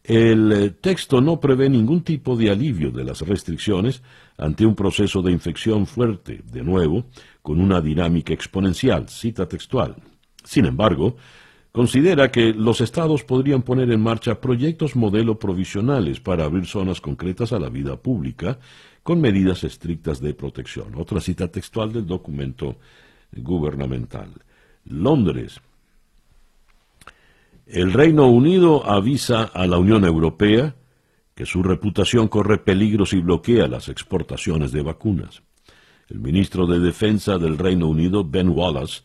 [0.05, 4.03] El eh, texto no prevé ningún tipo de alivio de las restricciones
[4.37, 7.07] ante un proceso de infección fuerte, de nuevo,
[7.41, 9.97] con una dinámica exponencial, cita textual.
[10.45, 11.17] Sin embargo,
[11.73, 17.55] considera que los estados podrían poner en marcha proyectos modelo provisionales para abrir zonas concretas
[17.55, 18.59] a la vida pública
[19.05, 20.95] con medidas estrictas de protección.
[20.97, 22.77] Otra cita textual del documento
[23.37, 24.31] gubernamental.
[24.87, 25.61] Londres.
[27.67, 30.75] El Reino Unido avisa a la Unión Europea
[31.35, 35.43] que su reputación corre peligros y bloquea las exportaciones de vacunas.
[36.09, 39.03] El ministro de Defensa del Reino Unido, Ben Wallace,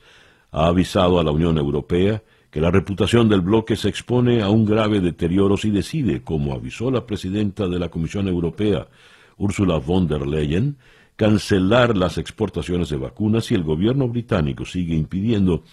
[0.52, 4.66] ha avisado a la Unión Europea que la reputación del bloque se expone a un
[4.66, 8.88] grave deterioro si decide, como avisó la presidenta de la Comisión Europea,
[9.40, 10.78] Ursula von der Leyen,
[11.16, 15.64] cancelar las exportaciones de vacunas y el gobierno británico sigue impidiendo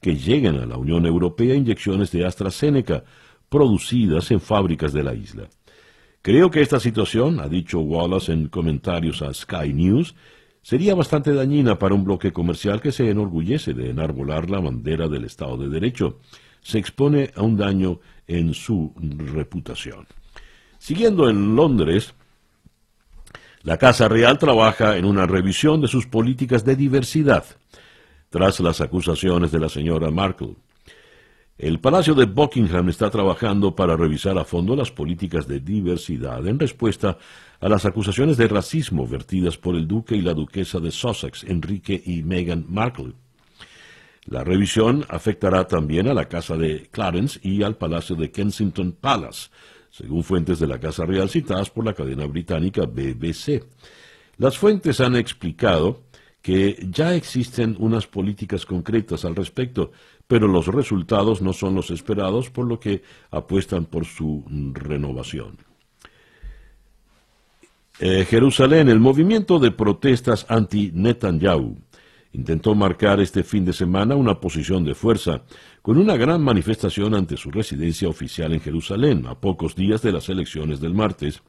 [0.00, 3.04] que lleguen a la Unión Europea inyecciones de AstraZeneca
[3.48, 5.48] producidas en fábricas de la isla.
[6.22, 10.14] Creo que esta situación, ha dicho Wallace en comentarios a Sky News,
[10.62, 15.24] sería bastante dañina para un bloque comercial que se enorgullece de enarbolar la bandera del
[15.24, 16.20] Estado de Derecho.
[16.62, 18.94] Se expone a un daño en su
[19.34, 20.06] reputación.
[20.78, 22.14] Siguiendo en Londres,
[23.64, 27.44] la Casa Real trabaja en una revisión de sus políticas de diversidad,
[28.28, 30.56] tras las acusaciones de la señora Markle.
[31.56, 36.58] El Palacio de Buckingham está trabajando para revisar a fondo las políticas de diversidad en
[36.58, 37.16] respuesta
[37.58, 42.02] a las acusaciones de racismo vertidas por el duque y la duquesa de Sussex, Enrique
[42.04, 43.14] y Meghan Markle.
[44.26, 49.48] La revisión afectará también a la Casa de Clarence y al Palacio de Kensington Palace,
[49.94, 53.62] según fuentes de la Casa Real citadas por la cadena británica BBC.
[54.38, 56.02] Las fuentes han explicado
[56.42, 59.92] que ya existen unas políticas concretas al respecto,
[60.26, 65.58] pero los resultados no son los esperados, por lo que apuestan por su renovación.
[68.00, 71.76] Eh, Jerusalén, el movimiento de protestas anti-Netanyahu
[72.34, 75.42] intentó marcar este fin de semana una posición de fuerza,
[75.82, 80.28] con una gran manifestación ante su residencia oficial en Jerusalén, a pocos días de las
[80.28, 81.42] elecciones del martes,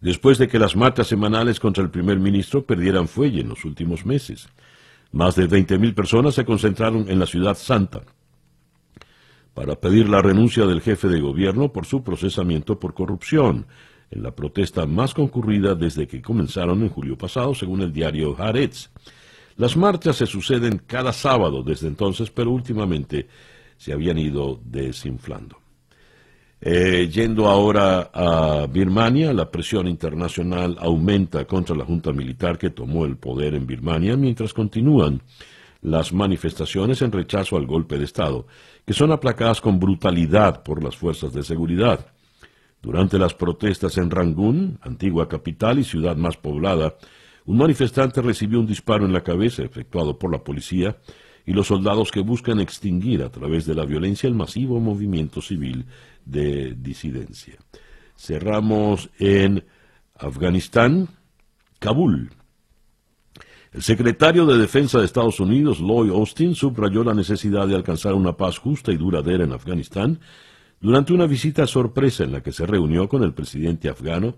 [0.00, 4.06] después de que las marchas semanales contra el primer ministro perdieran fuelle en los últimos
[4.06, 4.48] meses.
[5.10, 8.02] Más de 20.000 personas se concentraron en la ciudad santa
[9.52, 13.66] para pedir la renuncia del jefe de gobierno por su procesamiento por corrupción,
[14.10, 18.90] en la protesta más concurrida desde que comenzaron en julio pasado, según el diario Haaretz.
[19.56, 23.28] Las marchas se suceden cada sábado desde entonces, pero últimamente
[23.76, 25.58] se habían ido desinflando.
[26.60, 33.04] Eh, yendo ahora a Birmania, la presión internacional aumenta contra la junta militar que tomó
[33.04, 35.20] el poder en Birmania mientras continúan
[35.82, 38.46] las manifestaciones en rechazo al golpe de Estado,
[38.86, 42.06] que son aplacadas con brutalidad por las fuerzas de seguridad.
[42.80, 46.94] Durante las protestas en Rangún, antigua capital y ciudad más poblada,
[47.46, 50.96] un manifestante recibió un disparo en la cabeza efectuado por la policía
[51.46, 55.84] y los soldados que buscan extinguir a través de la violencia el masivo movimiento civil
[56.24, 57.56] de disidencia.
[58.16, 59.64] Cerramos en
[60.16, 61.08] Afganistán,
[61.78, 62.30] Kabul.
[63.72, 68.36] El secretario de Defensa de Estados Unidos, Lloyd Austin, subrayó la necesidad de alcanzar una
[68.36, 70.20] paz justa y duradera en Afganistán
[70.80, 74.36] durante una visita sorpresa en la que se reunió con el presidente afgano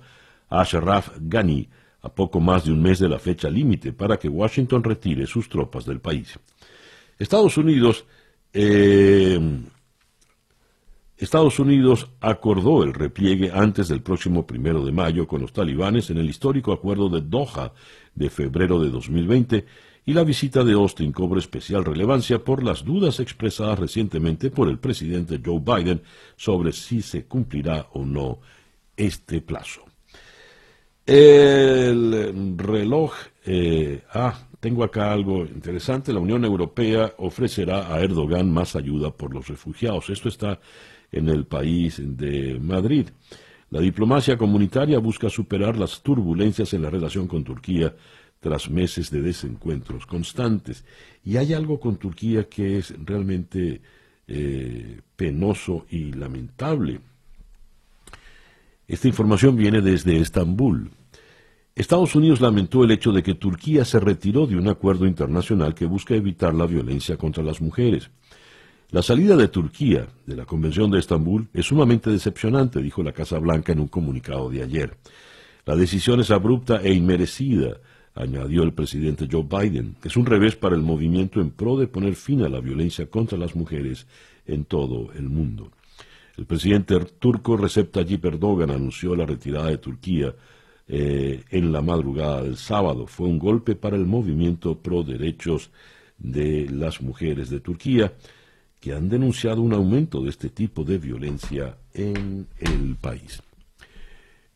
[0.48, 1.68] Ashraf Ghani
[2.06, 5.48] a poco más de un mes de la fecha límite para que Washington retire sus
[5.48, 6.38] tropas del país.
[7.18, 8.04] Estados Unidos
[8.52, 9.38] eh,
[11.16, 16.18] Estados Unidos acordó el repliegue antes del próximo primero de mayo con los talibanes en
[16.18, 17.72] el histórico acuerdo de Doha
[18.14, 19.64] de febrero de 2020
[20.04, 24.78] y la visita de Austin cobra especial relevancia por las dudas expresadas recientemente por el
[24.78, 26.02] presidente Joe Biden
[26.36, 28.38] sobre si se cumplirá o no
[28.94, 29.85] este plazo.
[31.06, 33.12] El reloj,
[33.44, 36.12] eh, ah, tengo acá algo interesante.
[36.12, 40.10] La Unión Europea ofrecerá a Erdogan más ayuda por los refugiados.
[40.10, 40.58] Esto está
[41.12, 43.08] en el país de Madrid.
[43.70, 47.94] La diplomacia comunitaria busca superar las turbulencias en la relación con Turquía
[48.40, 50.84] tras meses de desencuentros constantes.
[51.24, 53.80] Y hay algo con Turquía que es realmente
[54.26, 56.98] eh, penoso y lamentable.
[58.88, 60.90] Esta información viene desde Estambul.
[61.76, 65.84] Estados Unidos lamentó el hecho de que Turquía se retiró de un acuerdo internacional que
[65.84, 68.08] busca evitar la violencia contra las mujeres.
[68.92, 73.38] La salida de Turquía de la Convención de Estambul es sumamente decepcionante, dijo la Casa
[73.38, 74.96] Blanca en un comunicado de ayer.
[75.66, 77.76] La decisión es abrupta e inmerecida,
[78.14, 79.96] añadió el presidente Joe Biden.
[80.02, 83.36] Es un revés para el movimiento en pro de poner fin a la violencia contra
[83.36, 84.06] las mujeres
[84.46, 85.72] en todo el mundo.
[86.38, 90.34] El presidente turco Recep Tayyip Erdogan anunció la retirada de Turquía
[90.88, 93.06] eh, en la madrugada del sábado.
[93.06, 95.70] Fue un golpe para el movimiento pro derechos
[96.18, 98.12] de las mujeres de Turquía,
[98.80, 103.42] que han denunciado un aumento de este tipo de violencia en el país.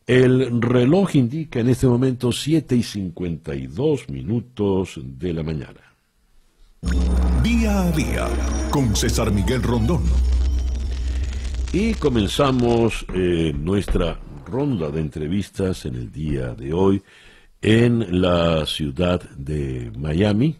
[0.07, 5.81] El reloj indica en este momento 7 y 52 minutos de la mañana.
[7.43, 8.27] Día a día
[8.71, 10.03] con César Miguel Rondón.
[11.73, 14.19] Y comenzamos eh, nuestra
[14.51, 17.01] ronda de entrevistas en el día de hoy
[17.61, 20.57] en la ciudad de Miami,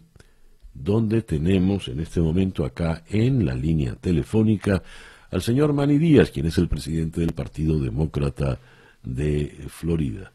[0.72, 4.82] donde tenemos en este momento acá en la línea telefónica
[5.30, 8.58] al señor Manny Díaz, quien es el presidente del Partido Demócrata
[9.02, 10.32] de Florida.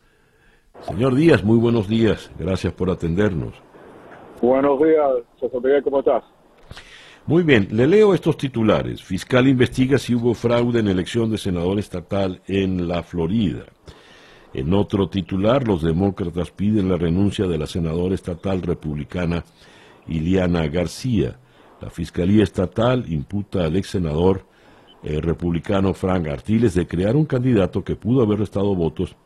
[0.82, 2.32] Señor Díaz, muy buenos días.
[2.38, 3.54] Gracias por atendernos.
[4.42, 5.08] Buenos días,
[5.40, 6.24] José ¿cómo estás?
[7.28, 9.04] Muy bien, le leo estos titulares.
[9.04, 13.66] Fiscal investiga si hubo fraude en elección de senador estatal en la Florida.
[14.54, 19.44] En otro titular, los demócratas piden la renuncia de la senadora estatal republicana
[20.08, 21.38] Iliana García.
[21.82, 24.46] La Fiscalía Estatal imputa al ex senador
[25.04, 29.18] eh, republicano Frank Artiles de crear un candidato que pudo haber restado votos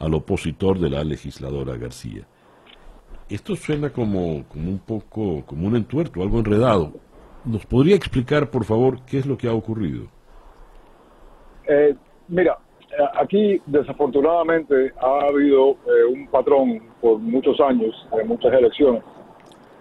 [0.00, 2.26] al opositor de la legisladora García.
[3.28, 7.13] Esto suena como, como un poco, como un entuerto, algo enredado.
[7.44, 10.06] ¿Nos podría explicar, por favor, qué es lo que ha ocurrido?
[11.66, 11.94] Eh,
[12.28, 12.56] mira,
[12.90, 19.02] eh, aquí desafortunadamente ha habido eh, un patrón por muchos años, en muchas elecciones,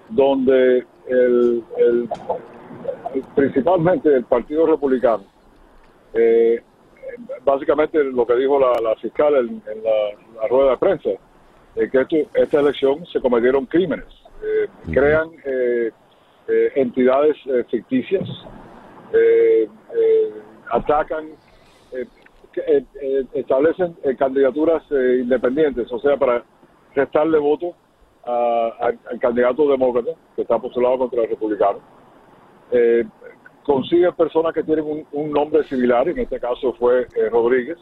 [0.10, 1.64] donde el,
[3.36, 5.24] principalmente el Partido Republicano,
[7.46, 11.10] básicamente lo que dijo la, fiscal en, la, rueda de prensa,
[11.76, 14.06] es que esta elección se cometieron crímenes.
[14.92, 15.30] Crean
[16.46, 18.28] eh, entidades eh, ficticias,
[19.14, 19.70] eh,
[20.72, 21.30] atacan,
[23.34, 26.44] establecen candidaturas independientes, o sea, para
[26.94, 27.76] restarle voto
[28.26, 31.80] al candidato demócrata que está postulado contra el republicano.
[33.64, 37.78] consigue personas que tienen un, nombre similar, en este caso fue Rodríguez,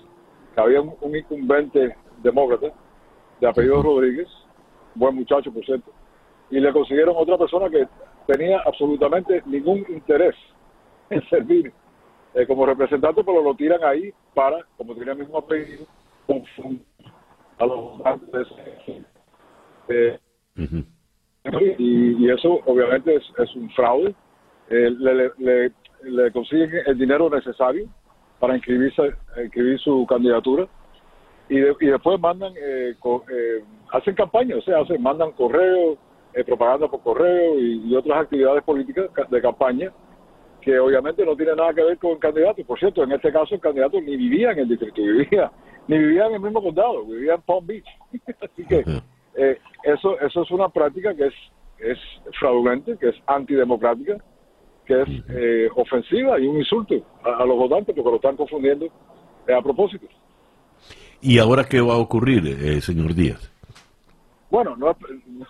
[0.53, 2.74] que había un, un incumbente demócrata
[3.39, 4.28] de apellido Rodríguez,
[4.95, 5.91] buen muchacho por cierto,
[6.49, 7.88] y le consiguieron otra persona que
[8.32, 10.36] tenía absolutamente ningún interés
[11.09, 11.71] en servir
[12.34, 15.86] eh, como representante, pero lo tiran ahí para, como tenía el mismo apellido,
[16.25, 16.86] confundir
[17.59, 18.47] a los votantes.
[19.89, 20.17] Eh,
[21.77, 24.15] y, eso obviamente es, un fraude.
[24.69, 25.71] Eh, le,
[26.03, 27.89] le, consiguen el dinero necesario
[28.39, 29.13] para inscribirse,
[29.43, 30.67] inscribir su candidatura
[31.49, 32.53] y, y después mandan,
[33.91, 35.97] hacen campaña, o sea, hacen, mandan correos
[36.34, 39.91] eh, propaganda por correo y, otras actividades políticas de campaña
[40.61, 42.63] que obviamente no tiene nada que ver con el candidato.
[42.63, 45.51] Por cierto, en este caso el candidato ni vivía en el distrito, vivía
[45.88, 47.86] ni vivía en el mismo condado, vivía en Palm Beach.
[48.41, 48.86] Así que
[49.36, 51.34] eh, eso eso es una práctica que es
[51.79, 51.97] es
[52.39, 54.17] fraudulenta, que es antidemocrática,
[54.86, 58.88] que es eh, ofensiva y un insulto a, los votantes porque lo están confundiendo
[59.47, 60.05] a propósito.
[61.21, 63.51] ¿Y ahora qué va a ocurrir, señor Díaz?
[64.52, 64.93] Bueno, no,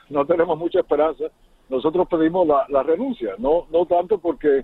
[0.09, 1.25] no tenemos mucha esperanza.
[1.69, 4.63] Nosotros pedimos la, renuncia, no no tanto porque,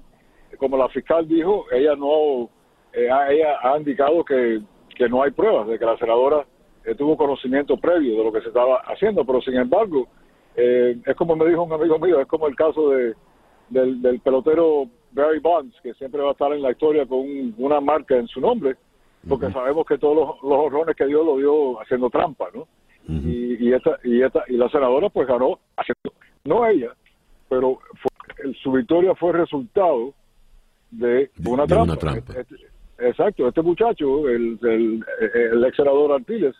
[0.57, 2.49] como la fiscal dijo, ella no
[2.93, 4.61] eh, ella ha indicado que,
[4.95, 6.45] que no hay pruebas de que la senadora
[6.85, 10.07] eh, tuvo conocimiento previo de lo que se estaba haciendo, pero sin embargo,
[10.55, 13.15] eh, es como me dijo un amigo mío, es como el caso de
[13.69, 17.25] del, pelotero Barry Bonds, que siempre va a estar en la historia con
[17.57, 18.75] una marca en su nombre,
[19.27, 22.67] porque sabemos que todos los, los horrores que dio lo dio haciendo trampa, ¿no?
[23.07, 25.59] Y, y, esta, y, esta, y la senadora pues ganó,
[26.43, 26.93] no ella,
[27.49, 27.79] pero
[28.61, 30.13] su victoria fue resultado
[30.91, 31.93] de, una, trampa.
[31.93, 32.55] Este,
[32.99, 36.55] exacto, este muchacho, el, el, ex senador Artiles,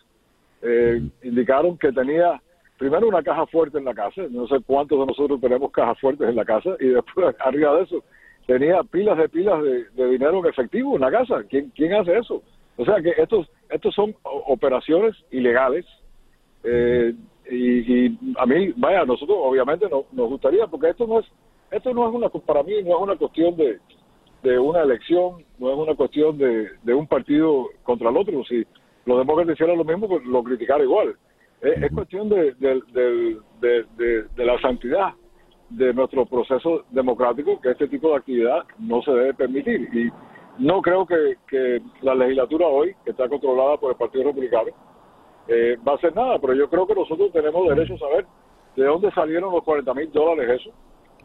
[0.62, 2.40] eh, indicaron que tenía
[2.78, 6.28] primero una caja fuerte en la casa, no sé cuántos de nosotros tenemos cajas fuertes
[6.28, 8.04] en la casa, y después arriba de eso
[8.46, 11.44] tenía pilas de pilas de, dinero en efectivo en la casa.
[11.50, 12.42] ¿Quién, ¿Quién hace eso?
[12.78, 15.84] O sea que estos, estos son operaciones ilegales
[16.64, 17.14] eh,
[17.50, 18.06] y,
[18.38, 21.26] a mí, vaya, nosotros obviamente no, nos gustaría, porque esto no es,
[21.70, 23.78] esto no es una, para mí no es una cuestión de,
[24.42, 28.44] de una elección, no es una cuestión de, de un partido contra el otro.
[28.44, 28.64] Si
[29.06, 31.16] los demócratas hicieran lo mismo, pues lo criticaran igual.
[31.60, 32.84] Es, cuestión de, de,
[34.36, 35.14] la santidad
[35.70, 39.88] de nuestro proceso democrático que este tipo de actividad no se debe permitir.
[39.92, 40.10] Y
[40.62, 44.70] no creo que, que la legislatura hoy, que está controlada por el Partido Republicano,
[45.48, 48.26] eh, va a hacer nada, pero yo creo que nosotros tenemos derecho a saber
[48.76, 50.70] de dónde salieron los 40 mil dólares eso.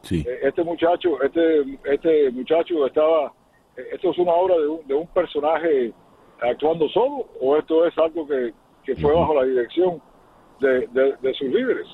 [0.02, 0.24] Sí.
[0.26, 3.34] Eh, este muchacho, este, este muchacho estaba,
[3.78, 5.94] eh, esto es una obra de un, de un personaje
[6.42, 8.54] actuando solo o esto es algo que,
[8.84, 10.02] que fue bajo la dirección
[10.60, 10.88] de,
[11.22, 11.88] de, sus líderes.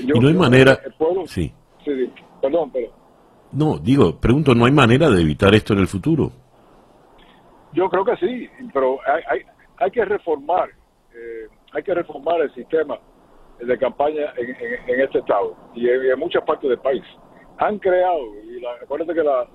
[0.00, 0.78] y no hay manera,
[1.26, 1.52] sí.
[1.84, 2.92] sí, perdón, pero
[3.52, 6.30] no, digo, pregunto, ¿no hay manera de evitar esto en el futuro?
[7.72, 9.40] Yo creo que sí, pero hay, hay,
[9.78, 10.68] hay que reformar
[11.18, 12.98] eh, hay que reformar el sistema
[13.60, 17.02] de campaña en, este estado y en, muchas partes del país.
[17.58, 19.48] Han creado, y la, acuérdate que la,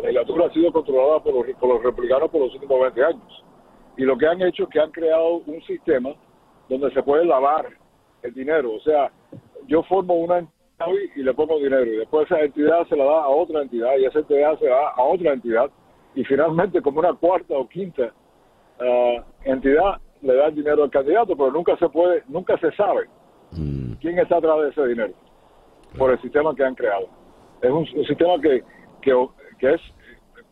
[0.00, 3.44] legislatura ha sido controlada por los, por los republicanos por los últimos 20 años.
[3.96, 6.10] Y lo que han hecho es que han creado un sistema
[6.68, 7.66] donde se puede lavar
[8.22, 8.74] el dinero.
[8.74, 9.10] O sea,
[9.66, 10.54] yo formo una entidad
[11.16, 14.06] y le pongo dinero y después esa entidad se la da a otra entidad y
[14.06, 15.70] esa entidad se la da a otra entidad
[16.14, 18.12] y finalmente como una cuarta o quinta
[18.80, 23.08] ah, entidad le da el dinero al candidato, pero nunca se puede, nunca se sabe
[23.52, 23.94] mm.
[24.00, 25.14] quién está atrás de ese dinero
[25.96, 27.08] por el sistema que han creado.
[27.62, 28.62] Es un, sistema que,
[29.00, 29.80] que, es,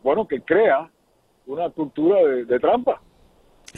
[0.01, 0.89] bueno, que crea
[1.45, 3.01] una cultura de, trampa.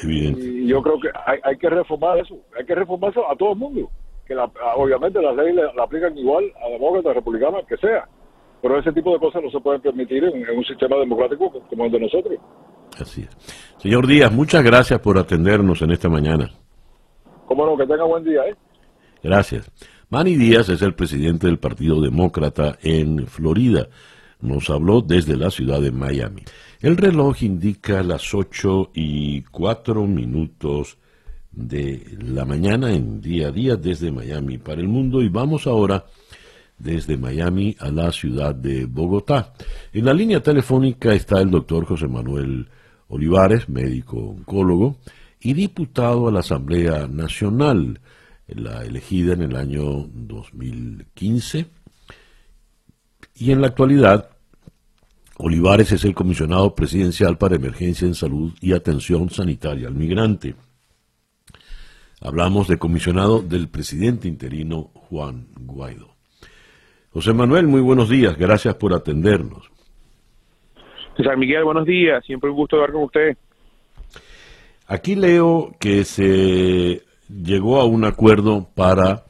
[0.04, 3.54] Y yo creo que hay, hay, que reformar eso, hay que reformar eso a todo
[3.54, 3.90] el mundo.
[4.26, 4.36] Que
[4.76, 8.08] obviamente las leyes la, aplican igual a demócratas, republicanos, que sea.
[8.62, 11.92] Pero ese tipo de cosas no se pueden permitir en un sistema democrático como el
[11.92, 12.40] de nosotros.
[13.00, 13.30] Así es.
[13.82, 16.52] Señor Díaz, muchas gracias por atendernos en esta mañana.
[17.46, 18.56] Cómo no, que tenga buen día, ¿eh?
[19.22, 19.70] Gracias.
[20.10, 23.88] Manny Díaz es el presidente del Partido Demócrata en Florida.
[24.42, 26.44] Nos habló desde la ciudad de Miami.
[26.82, 30.98] El reloj indica las ocho y cuatro minutos
[31.52, 36.06] de la mañana en día a día desde Miami para el mundo y vamos ahora
[36.78, 39.54] desde Miami a la ciudad de Bogotá.
[39.94, 42.68] En la línea telefónica está el doctor José Manuel
[43.08, 44.98] Olivares, médico oncólogo
[45.40, 48.00] y diputado a la Asamblea Nacional,
[48.48, 51.68] la elegida en el año 2015.
[53.36, 54.30] Y en la actualidad,
[55.38, 60.56] Olivares es el comisionado presidencial para emergencia en salud y atención sanitaria al migrante.
[62.22, 66.16] Hablamos de comisionado del presidente interino Juan Guaidó.
[67.12, 69.75] José Manuel, muy buenos días, gracias por atendernos.
[71.16, 72.24] César Miguel, buenos días.
[72.26, 73.38] Siempre un gusto hablar con usted.
[74.88, 79.24] Aquí leo que se llegó a un acuerdo para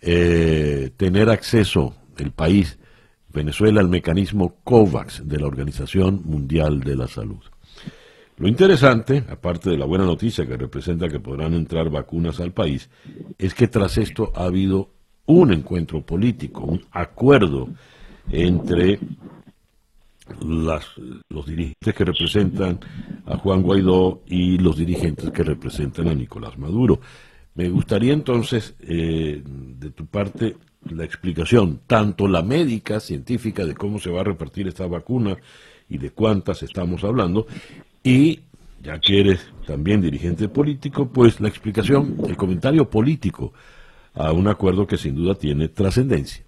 [0.00, 2.78] eh, tener acceso el país,
[3.32, 7.42] Venezuela, al mecanismo COVAX de la Organización Mundial de la Salud.
[8.36, 12.90] Lo interesante, aparte de la buena noticia que representa que podrán entrar vacunas al país,
[13.38, 14.90] es que tras esto ha habido
[15.26, 17.68] un encuentro político, un acuerdo
[18.30, 18.98] entre
[20.44, 20.86] las,
[21.28, 22.80] los dirigentes que representan
[23.26, 27.00] a Juan Guaidó y los dirigentes que representan a Nicolás Maduro.
[27.54, 30.56] Me gustaría entonces, eh, de tu parte,
[30.88, 35.36] la explicación, tanto la médica, científica, de cómo se va a repartir esta vacuna
[35.88, 37.46] y de cuántas estamos hablando,
[38.02, 38.40] y
[38.82, 43.52] ya que eres también dirigente político, pues la explicación, el comentario político
[44.14, 46.44] a un acuerdo que sin duda tiene trascendencia.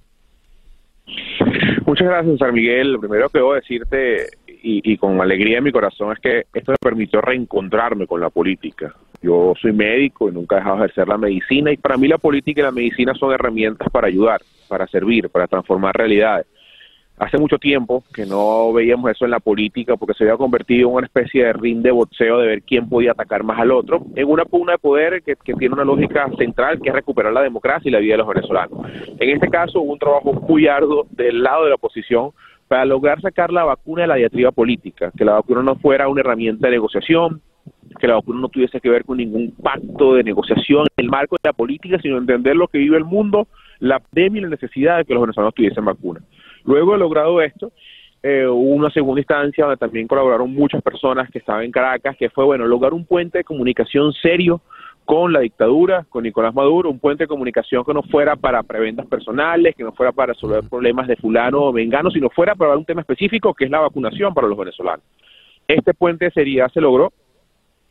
[1.93, 2.95] Muchas gracias, San Miguel.
[2.95, 6.79] Lo primero que debo decirte, y, con alegría en mi corazón, es que esto me
[6.81, 8.95] permitió reencontrarme con la política.
[9.21, 12.17] Yo soy médico y nunca he dejado de ejercer la medicina, y para mí la
[12.17, 16.47] política y la medicina son herramientas para ayudar, para servir, para transformar realidades
[17.23, 20.95] hace mucho tiempo que no veíamos eso en la política porque se había convertido en
[20.97, 24.29] una especie de ring de boxeo de ver quién podía atacar más al otro, en
[24.29, 27.93] una pugna de poder que, tiene una lógica central que es recuperar la democracia y
[27.93, 28.79] la vida de los venezolanos.
[29.21, 32.31] En este caso hubo un trabajo muy arduo del lado de la oposición
[32.67, 36.23] para lograr sacar la vacuna de la diatriba política, que la vacuna no fuera una
[36.23, 37.41] herramienta de negociación,
[38.01, 41.37] que la vacuna no tuviese que ver con ningún pacto de negociación en el marco
[41.37, 43.47] de la política, sino entender lo que vive el mundo,
[43.79, 46.21] la pandemia y la necesidad de que los venezolanos tuviesen vacuna.
[46.65, 47.73] Luego de logrado esto,
[48.23, 52.31] eh, hubo una segunda instancia donde también colaboraron muchas personas que estaban en Caracas, que
[52.31, 54.61] fue, bueno, lograr un puente de comunicación serio
[55.05, 59.07] con la dictadura, con Nicolás Maduro, un puente de comunicación que no fuera para preventas
[59.07, 62.85] personales, que no fuera para resolver problemas de fulano o vengano, sino fuera para un
[62.85, 65.05] tema específico que es la vacunación para los venezolanos.
[65.67, 67.13] Este puente de seriedad se logró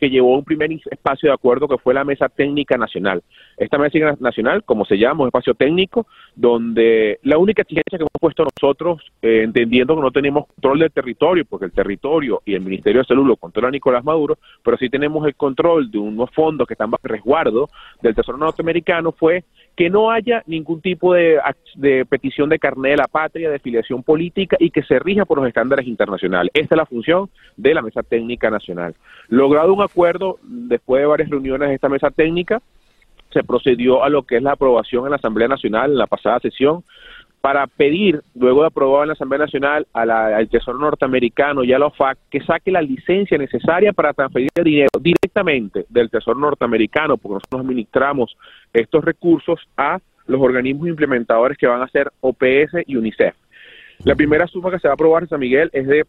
[0.02, 3.22] que llevó un primer espacio de acuerdo que fue la Mesa Técnica Nacional.
[3.56, 8.20] Esta Mesa Nacional, como se llama, un espacio técnico, donde la única exigencia que hemos
[8.20, 12.62] puesto nosotros, eh, entendiendo que no tenemos control del territorio, porque el territorio y el
[12.62, 16.68] Ministerio de Salud lo controla Nicolás Maduro, pero sí tenemos el control de unos fondos
[16.68, 17.70] que están bajo resguardo
[18.02, 19.44] del Tesoro norteamericano, fue
[19.76, 21.40] que no haya ningún tipo de,
[22.10, 25.48] petición de carnet de la patria, de filiación política y que se rija por los
[25.48, 26.52] estándares internacionales.
[26.54, 28.96] Esta es la función de la Mesa Técnica Nacional.
[29.30, 32.62] Logrado un acuerdo, después de varias reuniones de esta Mesa Técnica,
[33.32, 36.40] se procedió a lo que es la aprobación en la Asamblea Nacional en la pasada
[36.40, 36.84] sesión
[37.40, 41.88] para pedir, luego de aprobado en la Asamblea Nacional, al Tesoro norteamericano y a la
[41.88, 47.36] OFAC que saque la licencia necesaria para transferir el dinero directamente del Tesoro norteamericano, porque
[47.36, 48.38] nosotros administramos
[48.74, 53.34] estos recursos a los organismos implementadores que van a ser OPS y UNICEF.
[54.04, 56.06] La primera suma que se va a aprobar, San Miguel, es de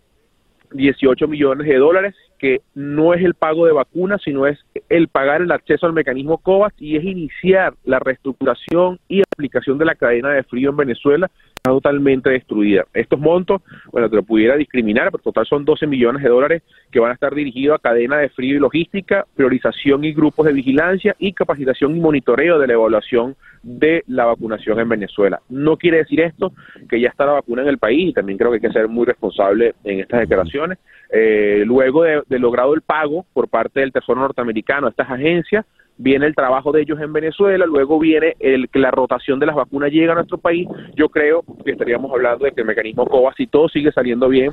[0.75, 4.59] 18 millones de dólares, que no es el pago de vacunas, sino es
[4.89, 9.85] el pagar el acceso al mecanismo COVAX y es iniciar la reestructuración y aplicación de
[9.85, 11.31] la cadena de frío en Venezuela,
[11.63, 12.85] totalmente destruida.
[12.95, 17.01] Estos montos, bueno, te lo pudiera discriminar, pero total son 12 millones de dólares que
[17.01, 21.17] van a estar dirigidos a cadena de frío y logística, priorización y grupos de vigilancia
[21.19, 25.41] y capacitación y monitoreo de la evaluación de la vacunación en Venezuela.
[25.49, 26.53] No quiere decir esto
[26.89, 28.89] que ya está la vacuna en el país y también creo que hay que ser
[28.89, 30.79] muy responsable en estas declaraciones.
[31.11, 35.65] Eh, luego de, de logrado el pago por parte del Tesoro norteamericano a estas agencias,
[36.03, 39.55] viene el trabajo de ellos en Venezuela, luego viene el que la rotación de las
[39.55, 40.69] vacunas llega a nuestro país.
[40.97, 44.51] Yo creo que estaríamos hablando de que el mecanismo COVAX, si todo sigue saliendo bien,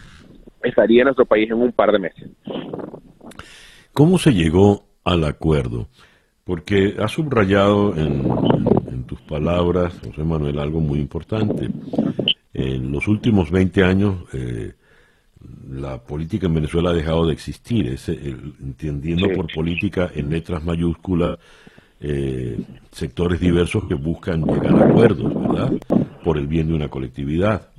[0.63, 2.29] estaría en nuestro país en un par de meses.
[3.93, 5.87] ¿Cómo se llegó al acuerdo?
[6.43, 8.25] Porque ha subrayado en,
[8.91, 11.69] en tus palabras, José Manuel, algo muy importante.
[12.53, 14.73] En los últimos 20 años, eh,
[15.69, 21.39] la política en Venezuela ha dejado de existir, es entendiendo por política en letras mayúsculas
[22.01, 22.57] eh,
[22.91, 25.71] sectores diversos que buscan llegar a acuerdos, ¿verdad?
[26.23, 27.69] Por el bien de una colectividad.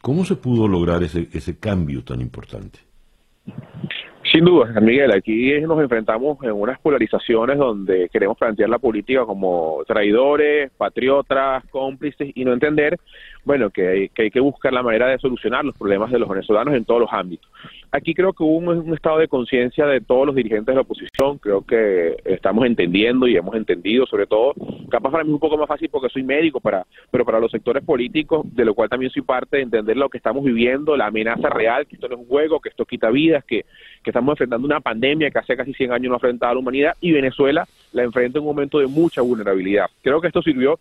[0.00, 2.80] ¿Cómo se pudo lograr ese, ese cambio tan importante?
[4.32, 9.84] Sin duda, Miguel, aquí nos enfrentamos en unas polarizaciones donde queremos plantear la política como
[9.86, 12.98] traidores, patriotas, cómplices y no entender
[13.44, 16.28] bueno, que hay, que hay que buscar la manera de solucionar los problemas de los
[16.28, 17.50] venezolanos en todos los ámbitos.
[17.92, 21.38] Aquí creo que hubo un, estado de conciencia de todos los dirigentes de la oposición,
[21.38, 24.54] creo que estamos entendiendo y hemos entendido, sobre todo,
[24.90, 27.50] capaz para mí es un poco más fácil porque soy médico, para, pero para los
[27.50, 31.06] sectores políticos, de lo cual también soy parte de entender lo que estamos viviendo, la
[31.06, 33.64] amenaza real, que esto no es un juego, que esto quita vidas, que,
[34.02, 36.60] que estamos enfrentando una pandemia que hace casi 100 años no ha enfrentado a la
[36.60, 39.86] humanidad y Venezuela la enfrenta en un momento de mucha vulnerabilidad.
[40.02, 40.78] Creo que esto sirvió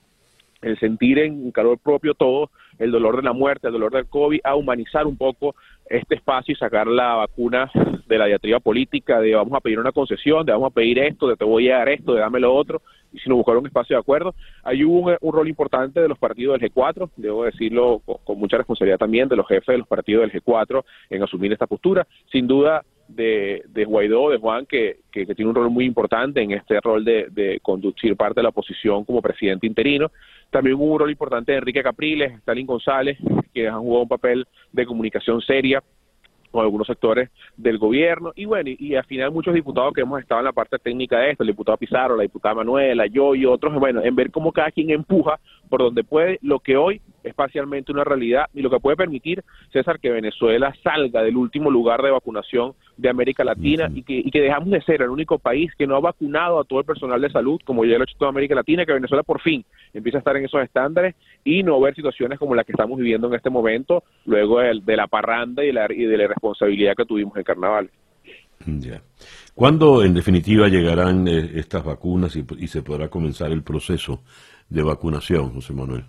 [0.64, 2.50] el sentir en calor propio todo,
[2.80, 5.56] el dolor de la muerte, el dolor del COVID, a humanizar un poco
[5.90, 7.70] este espacio y sacar la vacuna
[8.08, 11.28] de la diatriba política, de vamos a pedir una concesión, de vamos a pedir esto,
[11.28, 13.96] de te voy a dar esto, de dame lo otro, y sino buscar un espacio
[13.96, 14.34] de acuerdo.
[14.64, 18.98] Hay un, un rol importante de los partidos del G4, debo decirlo con, mucha responsabilidad
[18.98, 22.08] también de los jefes de los partidos del G4 en asumir esta postura.
[22.32, 26.52] Sin duda, de, de Guaidó, de Juan, que, que, tiene un rol muy importante en
[26.52, 30.12] este rol de, de conducir parte de la oposición como presidente interino.
[30.50, 33.18] También hubo un rol importante de Enrique Capriles, Stalin González,
[33.54, 35.82] que han jugado un papel de comunicación seria
[36.54, 40.42] con algunos sectores del gobierno y bueno, y, al final muchos diputados que hemos estado
[40.42, 43.74] en la parte técnica de esto, el diputado Pizarro, la diputada Manuela, yo y otros,
[43.74, 45.40] bueno, en ver cómo cada quien empuja
[45.74, 49.44] por donde puede lo que hoy es parcialmente una realidad y lo que puede permitir,
[49.72, 54.30] César, que Venezuela salga del último lugar de vacunación de América Latina y, que, y
[54.30, 57.20] que dejamos de ser el único país que no ha vacunado a todo el personal
[57.20, 59.66] de salud, como ya lo ha hecho toda América Latina, que Venezuela por fin
[59.96, 63.26] empieza a estar en esos estándares y no ver situaciones como las que estamos viviendo
[63.26, 66.94] en este momento, luego de, de la parranda y de la, y de la responsabilidad
[66.96, 67.90] que tuvimos en carnaval.
[68.68, 69.02] Ya.
[69.56, 74.22] ¿Cuándo, en definitiva, llegarán eh, estas vacunas y, y se podrá comenzar el proceso
[74.74, 76.04] de vacunación, José Manuel?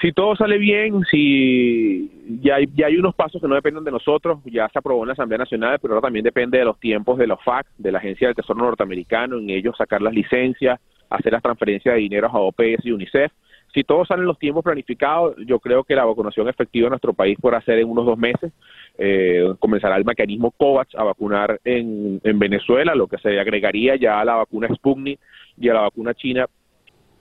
[0.00, 2.10] si todo sale bien, si
[2.40, 5.38] ya hay, unos pasos que no dependen de nosotros, ya se aprobó en la Asamblea
[5.38, 8.36] Nacional, pero ahora también depende de los tiempos de los FAC, de la Agencia del
[8.36, 10.80] Tesoro Norteamericano, en ellos sacar las licencias,
[11.10, 13.32] hacer las transferencias de dinero a OPS y UNICEF.
[13.74, 17.14] Si todo sale en los tiempos planificados, yo creo que la vacunación efectiva en nuestro
[17.14, 18.52] país podrá ser en unos dos meses.
[18.98, 24.20] Eh, comenzará el mecanismo COVAX a vacunar en, en Venezuela, lo que se agregaría ya
[24.20, 25.18] a la vacuna Sputnik
[25.58, 26.46] y a la vacuna china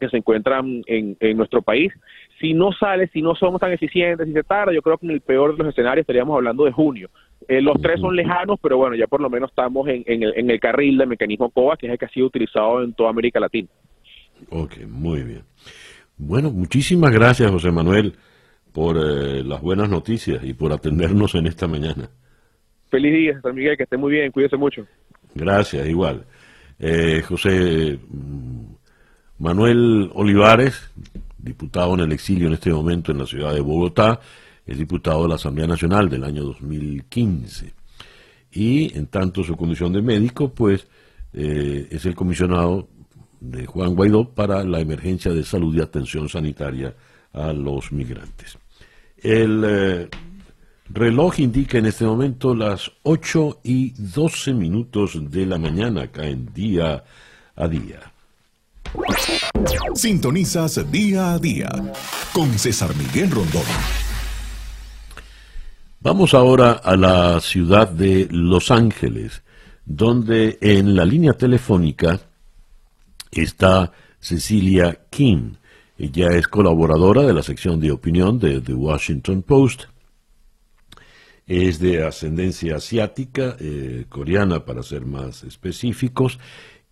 [0.01, 1.93] que se encuentran en, en nuestro país
[2.41, 5.11] si no sale, si no somos tan eficientes, si se tarda, yo creo que en
[5.11, 7.09] el peor de los escenarios estaríamos hablando de junio.
[7.47, 10.49] Eh, los tres son lejanos, pero bueno, ya por lo menos estamos en, el, en
[10.49, 13.39] el carril del mecanismo COVA, que es el que ha sido utilizado en toda América
[13.39, 13.69] Latina.
[14.49, 15.43] Ok, muy bien.
[16.17, 18.13] Bueno, muchísimas gracias, José Manuel,
[18.73, 22.09] por eh, las buenas noticias y por atendernos en esta mañana.
[22.89, 24.85] Feliz día, San Miguel, que esté muy bien, cuídese mucho.
[25.35, 26.25] Gracias, igual.
[26.79, 27.99] Eh, José
[29.41, 30.91] Manuel Olivares,
[31.39, 34.19] diputado en el exilio en este momento en la ciudad de Bogotá,
[34.67, 37.73] es diputado de la Asamblea Nacional del año 2015.
[38.51, 40.85] Y en tanto su condición de médico, pues
[41.33, 42.87] eh, es el comisionado
[43.39, 46.93] de Juan Guaidó para la emergencia de salud y atención sanitaria
[47.33, 48.59] a los migrantes.
[49.17, 50.09] El eh,
[50.87, 56.53] reloj indica en este momento las 8 y 12 minutos de la mañana, acá en
[56.53, 57.03] día
[57.55, 58.10] a día.
[59.95, 61.69] Sintonizas día a día
[62.33, 63.63] con César Miguel Rondón.
[65.99, 69.43] Vamos ahora a la ciudad de Los Ángeles,
[69.85, 72.19] donde en la línea telefónica
[73.31, 75.53] está Cecilia King.
[75.97, 79.83] Ella es colaboradora de la sección de opinión de The Washington Post.
[81.45, 86.39] Es de ascendencia asiática, eh, coreana para ser más específicos,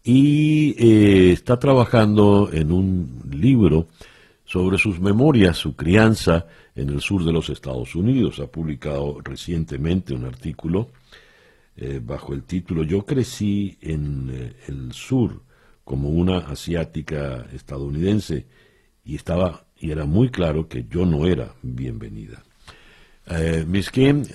[0.04, 3.88] y eh, está trabajando en un libro
[4.45, 8.39] sobre sus memorias, su crianza en el sur de los Estados Unidos.
[8.39, 10.89] Ha publicado recientemente un artículo
[11.76, 15.41] eh, bajo el título Yo crecí en el sur
[15.84, 18.45] como una asiática estadounidense
[19.04, 22.43] y estaba y era muy claro que yo no era bienvenida.
[23.28, 24.26] Uh, Miss Kim,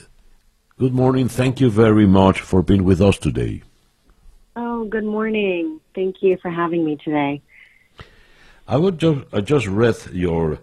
[0.79, 1.29] good morning.
[1.29, 3.62] Thank you very much for being with us today.
[4.57, 5.81] Oh, good morning.
[5.95, 7.43] Thank you for having me today.
[8.67, 10.59] I would just I just read your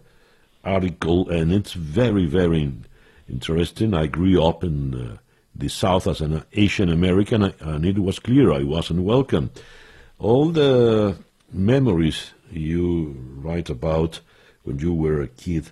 [0.64, 2.72] article and it's very very
[3.30, 3.94] interesting.
[3.94, 5.18] I grew up in uh,
[5.54, 9.52] the South as an Asian American and it was clear I wasn't welcome
[10.22, 11.18] all the
[11.52, 14.20] memories you write about
[14.64, 15.72] when you were a kid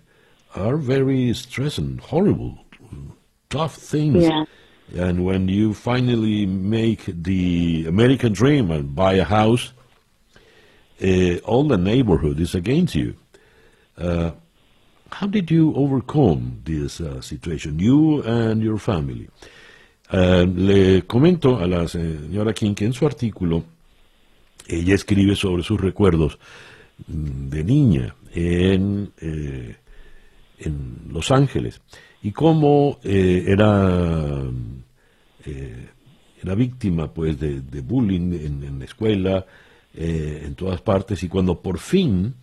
[0.56, 2.58] are very stressing, horrible,
[3.50, 4.24] tough things.
[4.24, 4.46] Yeah.
[4.98, 9.72] And when you finally make the American dream and buy a house,
[11.02, 13.16] uh, all the neighborhood is against you.
[13.98, 14.32] Uh,
[15.12, 19.30] how did you overcome this uh, situation, you and your family?
[20.12, 23.64] Uh, le comento a la señora King que en su artículo
[24.68, 26.40] ella escribe sobre sus recuerdos
[27.08, 29.76] de niña en, eh,
[30.60, 31.80] en Los Ángeles
[32.22, 34.44] y cómo eh, era,
[35.46, 35.88] eh,
[36.56, 39.46] víctima pues de, bullying en, la escuela,
[39.94, 42.36] en todas partes, y cuando por fin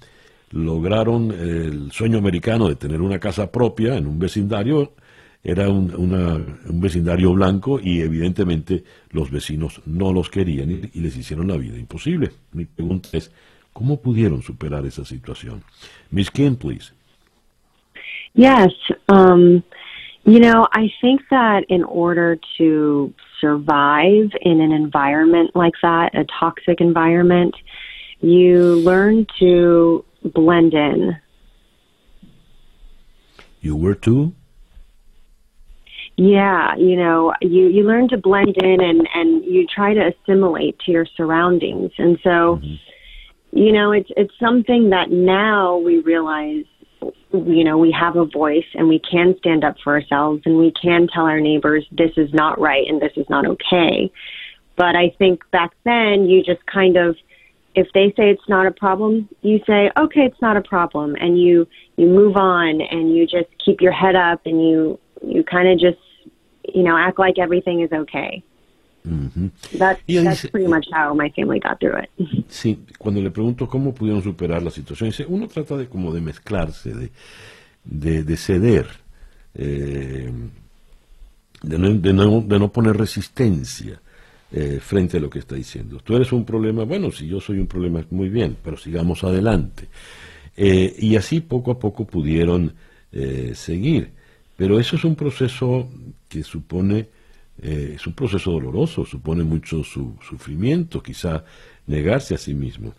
[0.51, 4.93] lograron el sueño americano de tener una casa propia en un vecindario,
[5.47, 11.47] era un, un, vecindario blanco y evidentemente los vecinos no los querían y, les hicieron
[11.47, 12.33] la vida imposible.
[12.53, 13.31] Mi pregunta es,
[13.73, 15.63] ¿cómo pudieron superar esa situación?
[16.11, 16.96] Miss Kim, please.
[18.37, 18.71] Yes.
[19.09, 19.65] Um,
[20.25, 26.25] you know, I think that in order to survive in an environment like that, a
[26.39, 27.55] toxic environment,
[28.21, 31.17] you learn to blend in.
[33.61, 34.35] You were too?
[36.17, 40.79] Yeah, you know, you you learn to blend in and and you try to assimilate
[40.81, 41.93] to your surroundings.
[41.99, 43.59] And so, mm-hmm.
[43.59, 46.65] you know, it's it's something that now we realize
[47.45, 50.73] you know, we have a voice and we can stand up for ourselves and we
[50.73, 54.11] can tell our neighbors this is not right and this is not okay.
[54.77, 57.17] But I think back then you just kind of
[57.75, 61.15] if they say it's not a problem, you say, okay, it's not a problem.
[61.15, 65.45] And you, you move on and you just keep your head up and you, you
[65.45, 65.99] kind of just
[66.75, 68.43] you know, act like everything is okay.
[69.79, 72.11] That, that's dice, pretty much how my family got through it.
[72.49, 76.21] Sí, cuando le pregunto cómo pudieron superar la situación, dice, uno trata de como de
[76.21, 77.11] mezclarse, de,
[77.85, 78.87] de, de ceder,
[79.55, 80.31] eh,
[81.63, 84.01] de, no, de, no, de, no, poner resistencia
[84.53, 86.01] eh, frente a lo que está diciendo.
[86.03, 89.89] Tú eres un problema, bueno, si yo soy un problema, muy bien, pero sigamos adelante.
[90.57, 92.73] Eh, y así poco a poco pudieron
[93.13, 94.11] eh, seguir.
[94.57, 95.89] Pero eso es un proceso
[96.29, 97.09] que supone,
[97.63, 101.45] eh, es un proceso doloroso, supone mucho su, sufrimiento, quizá
[101.87, 102.93] negarse a sí mismo.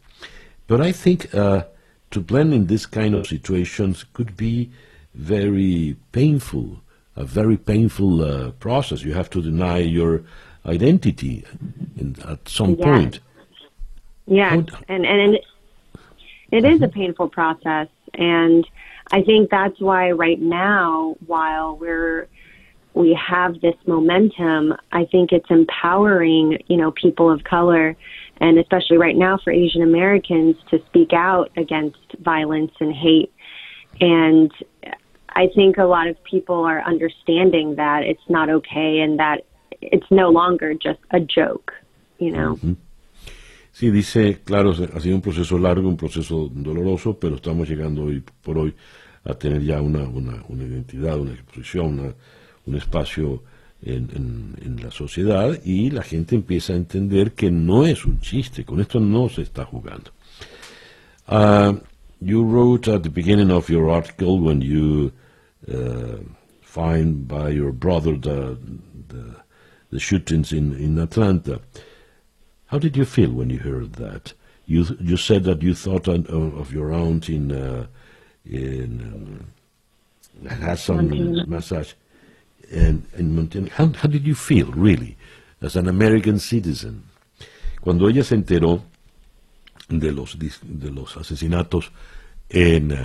[0.67, 1.63] But I think uh,
[2.11, 4.69] to blend in this kind of situations could be
[5.13, 6.81] very painful,
[7.15, 9.03] a very painful uh, process.
[9.03, 10.23] You have to deny your
[10.65, 11.43] identity
[11.97, 12.85] in, at some yeah.
[12.85, 13.19] point.
[14.25, 15.45] Yeah, and, and, and it,
[16.51, 17.87] it is a painful process.
[18.13, 18.67] And
[19.11, 22.27] I think that's why right now, while we're
[22.97, 27.95] we have this momentum, I think it's empowering, you know, people of color
[28.39, 33.33] and especially right now for Asian Americans to speak out against violence and hate.
[33.99, 34.51] And
[35.29, 39.41] I think a lot of people are understanding that it's not okay and that
[39.81, 41.73] it's no longer just a joke,
[42.19, 42.55] you know.
[42.55, 42.75] Mm -hmm.
[43.71, 48.23] Sí, dice, claro, ha sido un proceso largo, un proceso doloroso, pero estamos llegando hoy
[48.41, 48.73] por hoy
[49.23, 52.15] a tener ya una, una, una identidad, una exposición, una,
[52.67, 53.41] un espacio
[53.81, 58.19] en, en, en, la sociedad y la gente empieza a entender que no es un
[58.19, 60.11] chiste, con esto no se está jugando.
[61.27, 61.79] Uh,
[62.21, 65.11] you wrote at the beginning of your article when you
[65.71, 66.17] uh,
[66.61, 68.57] find by your brother the,
[69.09, 69.35] the,
[69.91, 71.59] the shootings in, in Atlanta.
[72.67, 74.33] How did you feel when you heard that?
[74.65, 77.87] You you said that you thought of, of your aunt in uh,
[78.45, 79.47] in
[80.43, 81.93] um, some massage
[82.71, 83.69] in, in Montana.
[83.75, 85.17] How, how did you feel really
[85.61, 87.03] as an American citizen?
[87.81, 88.83] Cuando ella se enteró
[89.89, 91.91] de los de los asesinatos
[92.49, 92.95] en, uh,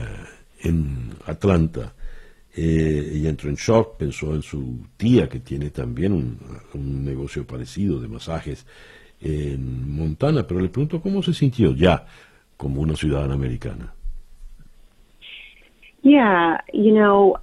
[0.60, 1.92] en Atlanta,
[2.54, 6.38] eh, ella entró en shock, pensó en su tía que tiene también un,
[6.74, 8.66] un negocio parecido de masajes
[9.20, 12.04] en Montana, pero le pregunto cómo se sintió ya
[12.56, 13.94] como una ciudadana americana.
[16.02, 17.36] Yeah, you know,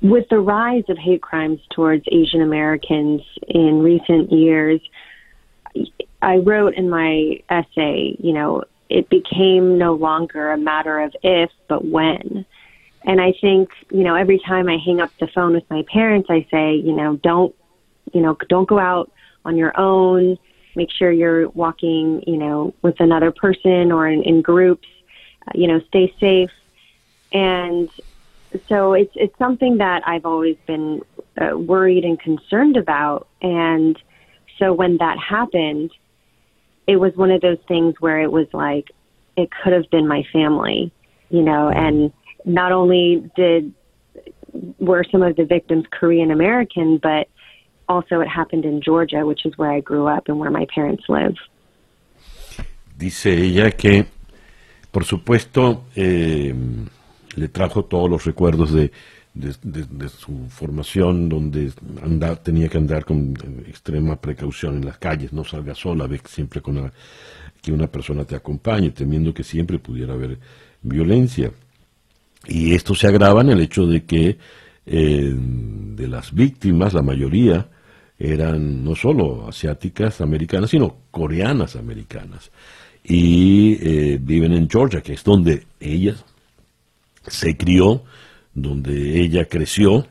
[0.00, 4.80] with the rise of hate crimes towards Asian Americans in recent years,
[6.22, 11.50] I wrote in my essay, you know, it became no longer a matter of if,
[11.68, 12.46] but when.
[13.04, 16.28] And I think, you know, every time I hang up the phone with my parents,
[16.30, 17.54] I say, you know, don't,
[18.12, 19.12] you know, don't go out
[19.44, 20.38] on your own
[20.78, 24.86] make sure you're walking, you know, with another person or in, in groups,
[25.46, 26.52] uh, you know, stay safe.
[27.32, 27.90] And
[28.68, 31.02] so it's, it's something that I've always been
[31.40, 33.28] uh, worried and concerned about.
[33.42, 33.98] And
[34.58, 35.90] so when that happened,
[36.86, 38.90] it was one of those things where it was like,
[39.36, 40.90] it could have been my family,
[41.28, 42.12] you know, and
[42.44, 43.72] not only did,
[44.78, 47.28] were some of the victims Korean American, but
[47.88, 51.04] also it happened in Georgia, which is where I grew up and where my parents
[51.08, 51.36] live.
[52.96, 54.06] Dice ella que,
[54.90, 56.52] por supuesto, eh,
[57.36, 58.90] le trajo todos los recuerdos de,
[60.08, 61.72] su formación, donde
[62.02, 63.34] anda, tenía que andar con
[63.66, 66.90] extrema precaución en las calles, no salga sola, ve siempre con
[67.62, 70.38] que una persona te acompañe, temiendo que siempre pudiera haber
[70.82, 71.50] violencia.
[72.46, 74.38] Y esto se agrava en el hecho de que
[74.86, 77.68] eh, de las víctimas, la mayoría,
[78.18, 82.50] eran no solo asiáticas americanas, sino coreanas americanas.
[83.04, 86.14] Y eh, viven en Georgia, que es donde ella
[87.30, 88.04] se crió,
[88.54, 90.06] donde ella creció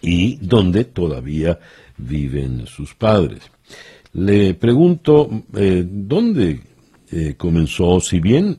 [0.00, 1.58] y donde todavía
[1.96, 3.42] viven sus padres.
[4.12, 6.60] Le pregunto, eh, ¿dónde
[7.10, 8.00] eh, comenzó?
[8.00, 8.58] Si bien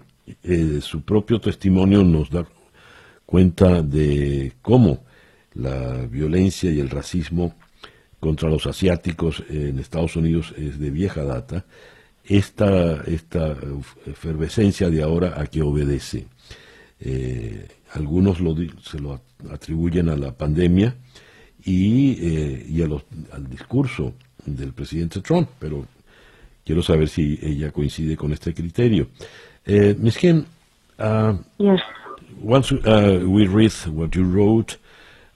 [0.82, 2.46] su propio testimonio nos da
[3.26, 5.04] cuenta de cómo
[5.54, 7.56] la violencia y el racismo
[8.20, 11.66] contra los asiáticos en Estados Unidos es de vieja data,
[12.26, 13.56] esta, esta
[14.06, 16.28] efervescencia de ahora a que obedece.
[17.02, 20.96] Eh, algunos lo, se lo atribuyen a la pandemia
[21.64, 24.14] y, eh, y a los, al discurso
[24.46, 25.86] del presidente Trump, pero
[26.66, 29.08] quiero saber si ella coincide con este criterio.
[29.66, 30.18] Eh, Ms.
[30.18, 30.46] Kim,
[31.00, 31.80] uh, yes.
[32.42, 34.78] once uh, we read what you wrote,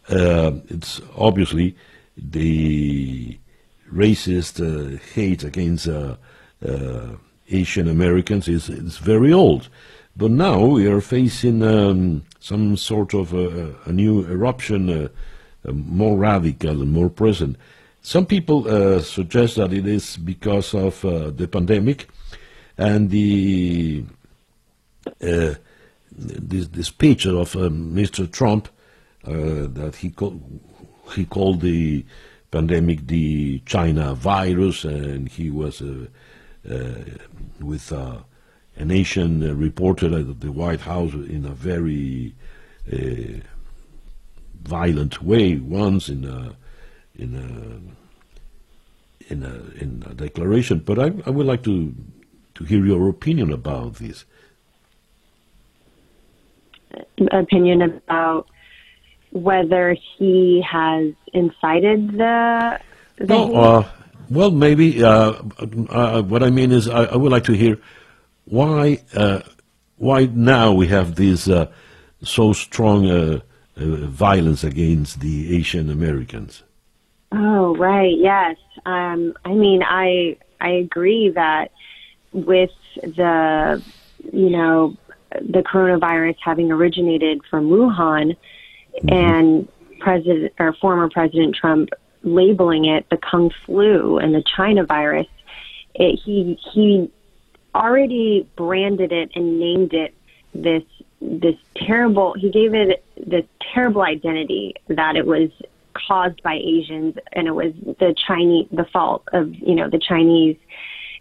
[0.10, 1.76] uh, it's obviously
[2.18, 3.38] the
[3.92, 6.16] racist uh, hate against uh,
[6.66, 7.16] uh,
[7.50, 9.70] Asian Americans is, is very old.
[10.16, 15.08] But now we are facing um, some sort of a, a new eruption, uh,
[15.68, 17.58] uh, more radical and more present.
[18.02, 22.10] Some people uh, suggest that it is because of the pandemic
[22.78, 24.04] and the
[25.20, 28.30] this, the speech of Mr.
[28.30, 28.68] Trump
[29.24, 30.42] that he called
[31.16, 32.06] he called the
[32.52, 36.06] pandemic the China virus, and he was uh,
[36.70, 36.94] uh,
[37.60, 38.18] with uh,
[38.76, 42.34] a nation reporter at the White House in a very
[44.64, 46.56] violent way once in a
[47.16, 50.80] in a in a in a declaration.
[50.80, 51.94] But I, I would like to
[52.56, 54.26] to hear your opinion about this.
[57.32, 58.48] Opinion about
[59.32, 62.80] whether he has incited the.
[63.18, 63.90] the no, uh,
[64.30, 65.04] well, maybe.
[65.04, 65.34] Uh,
[65.90, 67.80] uh, what I mean is, I, I, would like to hear
[68.46, 69.42] why uh,
[69.98, 71.72] why now we have this uh,
[72.22, 73.40] so strong uh,
[73.78, 76.64] uh, violence against the Asian Americans.
[77.32, 78.16] Oh, right.
[78.18, 78.58] Yes.
[78.86, 81.72] Um, I mean, I I agree that
[82.32, 82.72] with
[83.02, 83.82] the
[84.32, 84.96] you know
[85.42, 88.36] the coronavirus having originated from Wuhan
[89.08, 89.68] and
[90.00, 91.90] President or former President Trump
[92.24, 95.28] labeling it the Kung flu and the China virus,
[95.96, 97.12] it, he he
[97.76, 100.14] already branded it and named it
[100.54, 100.84] this
[101.22, 102.34] this terrible.
[102.34, 105.50] He gave it this terrible identity that it was
[105.94, 110.58] caused by Asians and it was the Chinese the fault of you know the Chinese,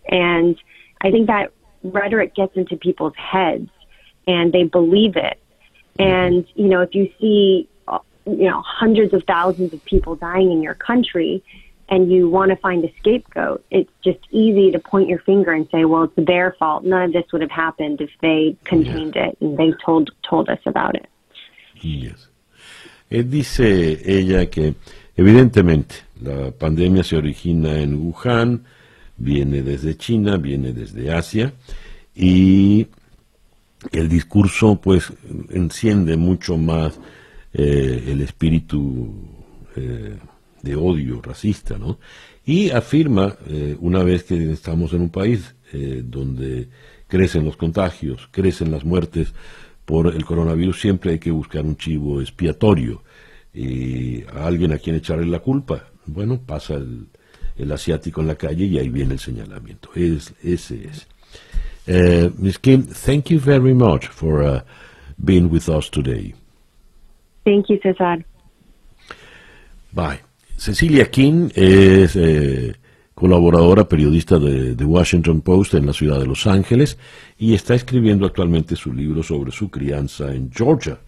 [0.08, 0.56] and
[1.00, 3.68] I think that rhetoric gets into people's heads
[4.26, 5.38] and they believe it.
[5.98, 10.52] And you know if you see uh, you know hundreds of thousands of people dying
[10.52, 11.42] in your country
[11.88, 15.68] and you want to find a scapegoat, it's just easy to point your finger and
[15.70, 16.84] say, well, it's their fault.
[16.84, 20.60] None of this would have happened if they contained it and they told told us
[20.66, 21.06] about it.
[21.80, 22.28] Yes.
[23.10, 24.74] Eh, dice ella que
[25.16, 28.64] evidentemente la pandemia se origina en Wuhan,
[29.18, 31.52] viene desde China, viene desde Asia
[32.14, 32.86] y
[33.90, 35.12] el discurso pues
[35.50, 36.98] enciende mucho más
[37.52, 39.12] eh, el espíritu
[39.76, 40.16] eh,
[40.62, 41.98] de odio racista, ¿no?
[42.44, 46.68] Y afirma, eh, una vez que estamos en un país eh, donde
[47.06, 49.32] crecen los contagios, crecen las muertes
[49.84, 53.02] por el coronavirus, siempre hay que buscar un chivo expiatorio
[53.52, 55.84] y a alguien a quien echarle la culpa.
[56.06, 57.06] Bueno, pasa el,
[57.56, 59.90] el asiático en la calle y ahí viene el señalamiento.
[59.94, 61.06] Es, ese es.
[61.86, 62.58] Uh, Ms.
[62.58, 64.60] Kim, thank you very much for uh,
[65.22, 66.32] being with us today.
[67.44, 68.24] Thank you, Cesar.
[69.92, 70.20] Bye.
[70.62, 72.76] Cecilia King es eh,
[73.14, 76.98] colaboradora periodista de The Washington Post en la ciudad de Los Ángeles
[77.36, 81.00] y está escribiendo actualmente su libro sobre su crianza en Georgia,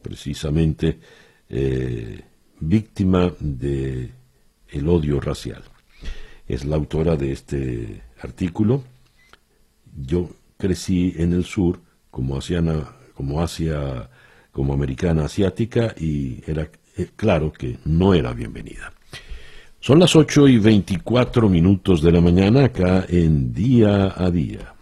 [0.00, 1.00] precisamente
[1.50, 2.22] eh,
[2.60, 4.10] víctima de
[4.86, 5.62] odio racial.
[6.48, 8.84] Es la autora de este artículo.
[9.94, 11.78] Yo crecí en el sur
[12.10, 14.08] como asiana, como Asia,
[14.50, 18.92] como americana asiática y era eh, claro que no era bienvenida.
[19.80, 24.74] Son las 8 y 24 minutos de la mañana acá en Día a Día.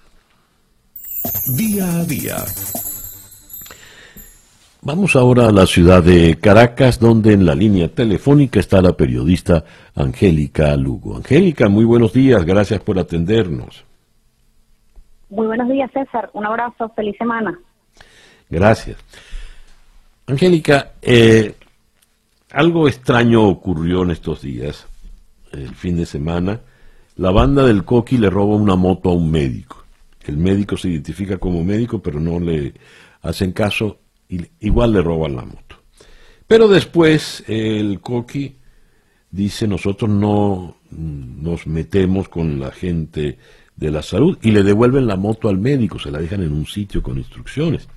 [1.56, 2.36] Día a día.
[4.84, 9.64] Vamos ahora a la ciudad de Caracas, donde en la línea telefónica está la periodista
[9.94, 11.16] Angélica Lugo.
[11.16, 13.84] Angélica, muy buenos días, gracias por atendernos.
[15.30, 16.30] Muy buenos días, César.
[16.32, 17.56] Un abrazo, feliz semana.
[18.50, 18.98] Gracias.
[20.26, 21.54] Angélica, eh,
[22.52, 24.86] algo extraño ocurrió en estos días,
[25.52, 26.60] el fin de semana.
[27.16, 29.84] La banda del Coqui le roba una moto a un médico.
[30.24, 32.74] El médico se identifica como médico, pero no le
[33.22, 33.98] hacen caso
[34.28, 35.76] y igual le roban la moto.
[36.46, 38.56] Pero después el Coqui
[39.30, 43.38] dice nosotros no nos metemos con la gente
[43.74, 46.66] de la salud y le devuelven la moto al médico, se la dejan en un
[46.66, 47.88] sitio con instrucciones.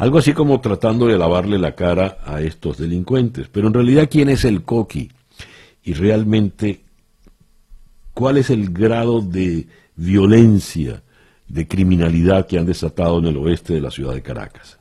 [0.00, 3.48] Algo así como tratando de lavarle la cara a estos delincuentes.
[3.48, 5.10] Pero en realidad, ¿quién es el Coqui?
[5.84, 6.80] Y realmente,
[8.14, 11.02] ¿cuál es el grado de violencia,
[11.46, 14.80] de criminalidad que han desatado en el oeste de la ciudad de Caracas?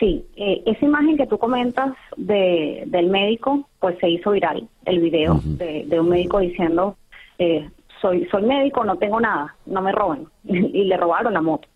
[0.00, 4.98] Sí, eh, esa imagen que tú comentas de, del médico, pues se hizo viral, el
[4.98, 6.96] video de, de un médico diciendo,
[7.38, 7.68] eh,
[8.00, 10.26] soy, soy médico, no tengo nada, no me roben.
[10.44, 11.68] y le robaron la moto.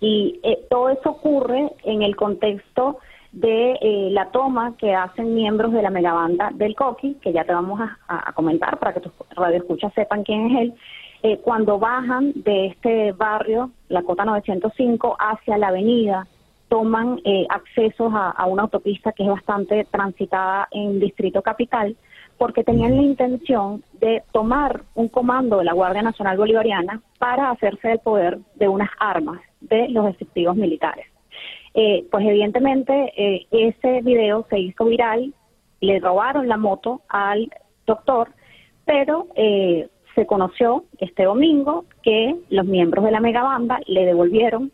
[0.00, 2.98] Y eh, todo eso ocurre en el contexto
[3.32, 7.52] de eh, la toma que hacen miembros de la megabanda del Coqui, que ya te
[7.52, 10.74] vamos a, comentar para que tus radioescuchas sepan quién es él,
[11.22, 16.26] eh, cuando bajan de este barrio, la Cota 905, hacia la avenida,
[16.68, 21.96] toman eh, accesos a, a una autopista que es bastante transitada en Distrito Capital,
[22.40, 27.88] porque tenían la intención de tomar un comando de la Guardia Nacional Bolivariana para hacerse
[27.88, 31.04] del poder de unas armas de los efectivos militares.
[31.74, 35.34] Eh, pues evidentemente eh, ese video se hizo viral,
[35.82, 37.52] le robaron la moto al
[37.86, 38.30] doctor,
[38.86, 44.72] pero eh, se conoció este domingo que los miembros de la megabanda le devolvieron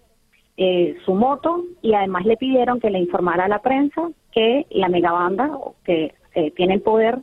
[0.56, 4.88] eh, su moto y además le pidieron que le informara a la prensa que la
[4.88, 5.50] megabanda,
[5.84, 7.18] que eh, tiene el poder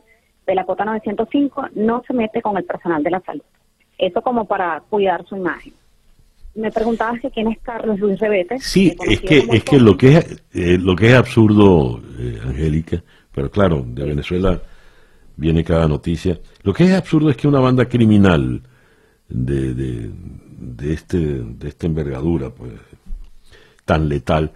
[0.46, 3.42] de la cota 905, no se mete con el personal de la salud.
[3.98, 5.72] Eso como para cuidar su imagen
[6.54, 8.58] me preguntabas que quién es Carlos Luis Rebete.
[8.60, 13.02] Sí, es que es que lo que es eh, lo que es absurdo, eh, Angélica,
[13.32, 14.60] pero claro, de Venezuela
[15.36, 16.38] viene cada noticia.
[16.62, 18.62] Lo que es absurdo es que una banda criminal
[19.28, 22.72] de, de, de este de esta envergadura, pues
[23.84, 24.52] tan letal,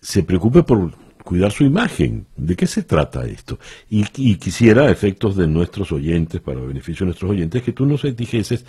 [0.00, 0.90] se preocupe por
[1.26, 2.24] cuidar su imagen.
[2.36, 3.58] ¿De qué se trata esto?
[3.90, 4.04] Y,
[4.36, 8.64] quisiera, efectos de nuestros oyentes, para beneficio de nuestros oyentes, que tú nos dijeses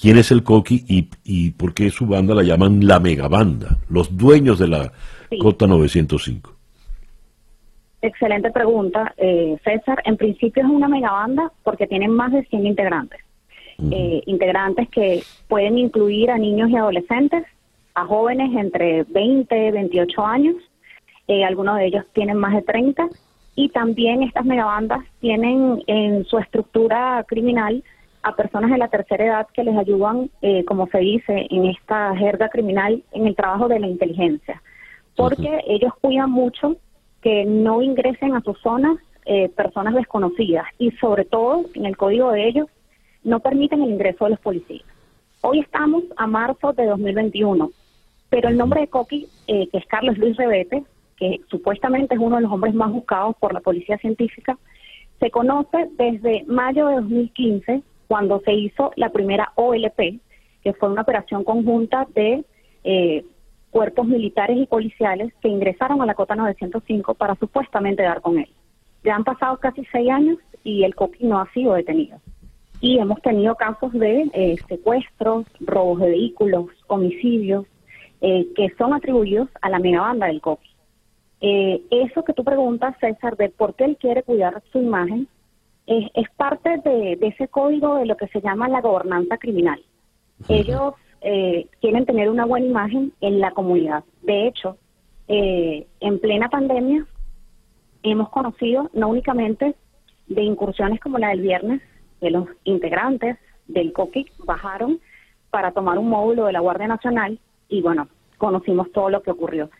[0.00, 4.16] quién es el Coqui y, y por qué su banda la llaman la megabanda, los
[4.16, 4.92] dueños de la
[5.38, 6.56] Cota 905.
[8.02, 10.00] Excelente pregunta, eh, César.
[10.06, 13.20] En principio es una megabanda porque tienen más de 100 integrantes.
[13.90, 17.44] Eh, integrantes que pueden incluir a niños y adolescentes,
[17.94, 20.56] a jóvenes entre 20 y 28 años,
[21.30, 23.08] eh, algunos de ellos tienen más de 30,
[23.54, 27.84] y también estas megabandas tienen en su estructura criminal
[28.24, 32.16] a personas de la tercera edad que les ayudan, eh, como se dice en esta
[32.16, 34.60] jerga criminal, en el trabajo de la inteligencia,
[35.14, 36.76] porque ellos cuidan mucho
[37.22, 42.32] que no ingresen a sus zonas eh, personas desconocidas y sobre todo en el código
[42.32, 42.66] de ellos
[43.22, 44.84] no permiten el ingreso de los policías.
[45.42, 47.70] Hoy estamos a marzo de 2021,
[48.30, 50.82] pero el nombre de Coqui, eh, que es Carlos Luis Rebete,
[51.20, 54.58] que supuestamente es uno de los hombres más buscados por la policía científica,
[55.20, 60.18] se conoce desde mayo de 2015, cuando se hizo la primera OLP,
[60.64, 62.42] que fue una operación conjunta de
[62.84, 63.24] eh,
[63.70, 68.48] cuerpos militares y policiales que ingresaron a la cota 905 para supuestamente dar con él.
[69.04, 72.18] Ya han pasado casi seis años y el COPI no ha sido detenido.
[72.80, 77.66] Y hemos tenido casos de eh, secuestros, robos de vehículos, homicidios,
[78.22, 80.69] eh, que son atribuidos a la megabanda del COPI.
[81.40, 85.28] Eh, eso que tú preguntas, César, de por qué él quiere cuidar su imagen,
[85.86, 89.82] es, parte de, ese código de lo que se llama la gobernanza criminal.
[90.48, 94.04] Ellos eh, quieren tener una buena imagen en la comunidad.
[94.22, 94.76] De hecho,
[95.26, 97.06] eh, en plena pandemia
[98.02, 99.74] hemos conocido no únicamente
[100.28, 101.82] de incursiones como la del viernes,
[102.20, 103.36] que los integrantes
[103.66, 105.00] del COQUI bajaron
[105.50, 107.38] para tomar un módulo de la Guardia Nacional
[107.68, 108.08] y bueno,
[108.38, 109.70] conocimos todo lo que ocurrió.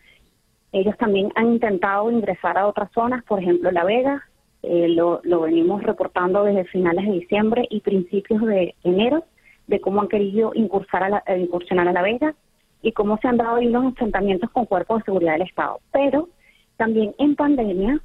[0.72, 4.24] Ellos también han intentado ingresar a otras zonas, por ejemplo La Vega,
[4.62, 9.24] eh, lo, venimos reportando desde finales de diciembre y principios de enero,
[9.66, 12.34] de cómo han querido incursar a la, eh, incursionar a La Vega
[12.82, 15.80] y cómo se han dado ahí los enfrentamientos con cuerpos de seguridad del Estado.
[15.92, 16.28] Pero
[16.76, 18.00] también en pandemia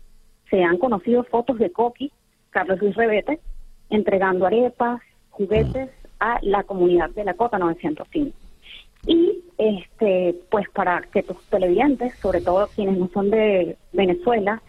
[0.50, 2.12] se han conocido fotos de Coqui,
[2.52, 3.40] Carlos Luis Rebete,
[3.90, 5.02] entregando arepas,
[5.32, 5.90] juguetes
[6.20, 8.45] a la comunidad de la Cota 905.
[9.08, 14.62] Y este, pues para que tus televidentes, sobre todo quienes no son de Venezuela,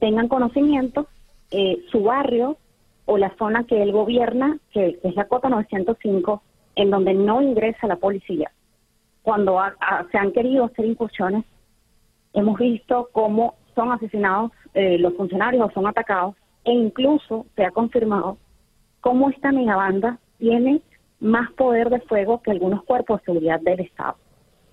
[0.00, 1.06] tengan conocimiento,
[1.50, 2.58] eh, su barrio
[3.06, 6.42] o la zona que él gobierna, que, es la cota 905,
[6.76, 8.50] en donde no ingresa la policía.
[9.22, 9.58] Cuando
[10.10, 11.44] se han querido hacer incursiones,
[12.32, 16.34] hemos visto cómo son asesinados eh, los funcionarios o son atacados,
[16.64, 18.38] e incluso se ha confirmado
[19.00, 20.80] cómo esta megabanda tiene
[21.24, 24.16] más poder de fuego que algunos cuerpos de seguridad del Estado.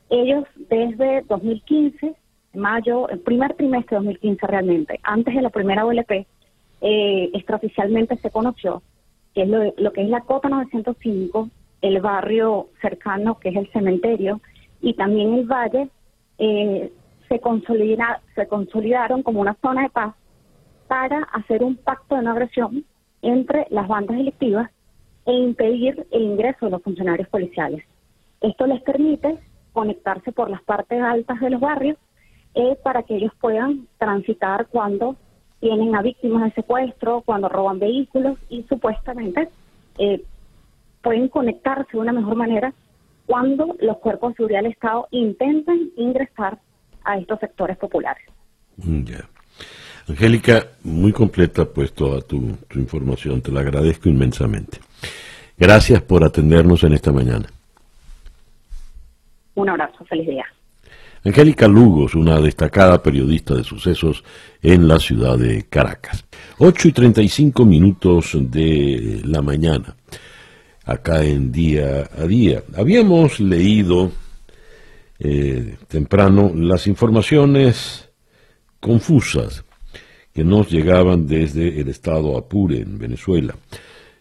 [0.10, 2.14] Ellos desde 2015,
[2.53, 6.28] mayo, el primer trimestre de 2015 realmente, antes de la primera OLP,
[6.82, 8.84] eh, extraoficialmente se conoció,
[9.34, 11.49] que es lo, que es la Cota 905,
[11.82, 14.41] el barrio cercano que es el cementerio
[14.82, 15.88] y también el valle,
[16.38, 16.91] eh,
[17.30, 20.15] se, consolida, se consolidaron como una zona de paz
[20.90, 22.84] para hacer un pacto de no agresión
[23.22, 24.69] entre las bandas delictivas
[25.32, 27.86] e impedir el ingreso de los funcionarios policiales.
[28.41, 29.38] Esto les permite
[29.72, 31.98] conectarse por las partes altas de los barrios
[32.53, 35.16] eh, para que ellos puedan transitar cuando
[35.62, 39.48] tienen a víctimas de secuestro, cuando roban vehículos y supuestamente
[39.99, 40.22] eh,
[41.02, 42.74] pueden conectarse de una mejor manera
[43.26, 46.60] cuando los cuerpos de seguridad del Estado intentan ingresar
[47.06, 48.26] a estos sectores populares.
[48.76, 49.30] Mm, ya.
[50.12, 54.80] Angélica, muy completa pues toda tu, tu información, te la agradezco inmensamente.
[55.58, 57.48] Gracias por atendernos en esta mañana.
[59.56, 60.46] Un abrazo, feliz día.
[61.24, 64.24] Angélica Lugos, una destacada periodista de sucesos
[64.62, 66.26] en la ciudad de Caracas.
[66.58, 69.96] 8 y 35 minutos de la mañana,
[70.84, 72.64] acá en día a día.
[72.76, 74.12] Habíamos leído
[75.20, 78.10] eh, temprano las informaciones
[78.82, 79.64] confusas
[80.34, 83.56] que nos llegaban desde el estado Apure, en Venezuela.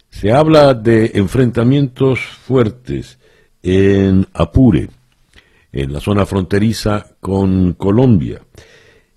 [0.09, 3.19] Se habla de enfrentamientos fuertes
[3.63, 4.89] en Apure
[5.73, 8.41] en la zona fronteriza con Colombia.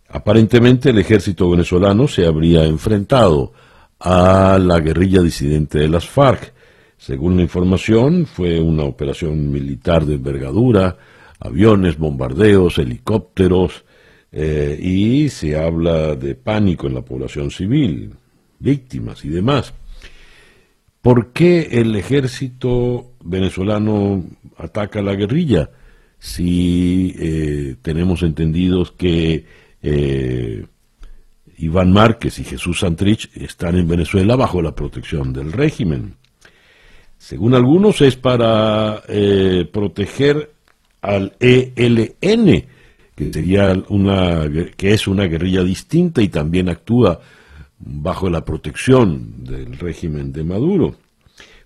[0.10, 3.53] Aparentemente el ejército venezolano se habría enfrentado
[3.99, 6.53] a la guerrilla disidente de las FARC.
[6.98, 10.98] Según la información, fue una operación militar de envergadura,
[11.40, 13.84] aviones, bombardeos, helicópteros,
[14.35, 18.15] eh, y se habla de pánico en la población civil,
[18.57, 19.76] víctimas y demás.
[21.03, 24.23] ¿Por qué el ejército venezolano
[24.57, 25.69] ataca a la guerrilla?
[26.18, 29.45] si eh, tenemos entendidos que
[29.81, 30.65] eh,
[31.57, 36.15] Iván Márquez y Jesús Santrich están en Venezuela bajo la protección del régimen.
[37.18, 39.03] Según algunos es para
[39.73, 40.53] proteger
[41.01, 42.68] al ELN,
[43.15, 47.19] que sería una que es una guerrilla distinta y también actúa
[47.80, 50.95] bajo la protección del régimen de Maduro.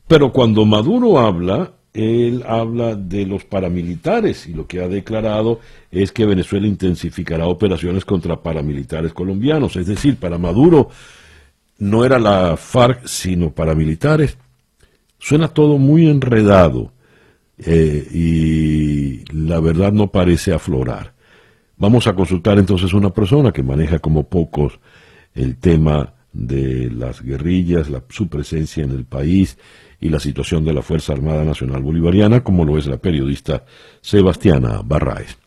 [0.07, 5.59] Pero cuando Maduro habla, él habla de los paramilitares y lo que ha declarado
[5.91, 9.75] es que Venezuela intensificará operaciones contra paramilitares colombianos.
[9.75, 10.89] Es decir, para Maduro
[11.79, 14.37] no era la FARC, sino paramilitares.
[15.19, 16.91] Suena todo muy enredado
[17.57, 21.16] eh, y la verdad no parece aflorar.
[21.77, 24.79] Vamos a consultar entonces una persona que maneja como pocos
[25.35, 29.57] el tema de las guerrillas, la, su presencia en el país
[29.99, 33.63] y la situación de la Fuerza Armada Nacional Bolivariana, como lo es la periodista
[34.01, 35.37] Sebastiana Barraez.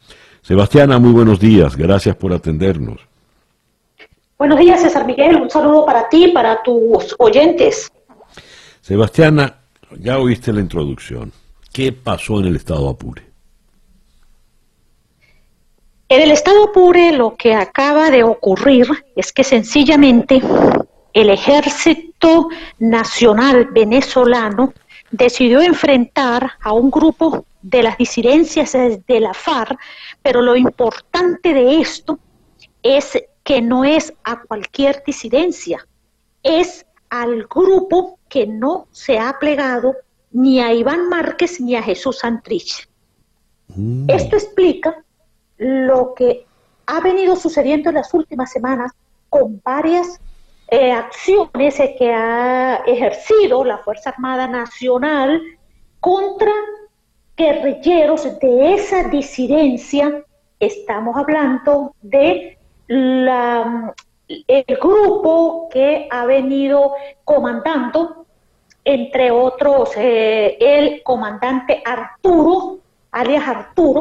[0.42, 3.00] Sebastiana, muy buenos días, gracias por atendernos.
[4.38, 7.90] Buenos días, César Miguel, un saludo para ti para tus oyentes.
[8.80, 9.56] Sebastiana,
[9.98, 11.32] ya oíste la introducción.
[11.72, 13.29] ¿Qué pasó en el estado Apure?
[16.10, 20.42] En el estado Apure lo que acaba de ocurrir es que sencillamente
[21.12, 22.48] el ejército
[22.80, 24.74] nacional venezolano
[25.12, 29.78] decidió enfrentar a un grupo de las disidencias de la FARC,
[30.20, 32.18] pero lo importante de esto
[32.82, 35.86] es que no es a cualquier disidencia,
[36.42, 39.94] es al grupo que no se ha plegado
[40.32, 42.88] ni a Iván Márquez ni a Jesús Santrich.
[43.68, 44.10] Mm.
[44.10, 45.04] Esto explica
[45.60, 46.46] lo que
[46.86, 48.92] ha venido sucediendo en las últimas semanas
[49.28, 50.18] con varias
[50.68, 55.40] eh, acciones que ha ejercido la Fuerza Armada Nacional
[56.00, 56.50] contra
[57.36, 60.24] guerrilleros de esa disidencia.
[60.58, 63.94] Estamos hablando de la,
[64.28, 68.24] el grupo que ha venido comandando,
[68.82, 72.78] entre otros, eh, el comandante Arturo,
[73.12, 74.00] alias Arturo,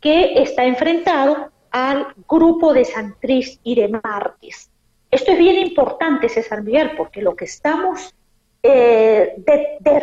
[0.00, 4.70] que está enfrentado al grupo de Santrich y de Márquez.
[5.10, 8.14] Esto es bien importante, César Miguel, porque lo que estamos
[8.62, 9.34] eh,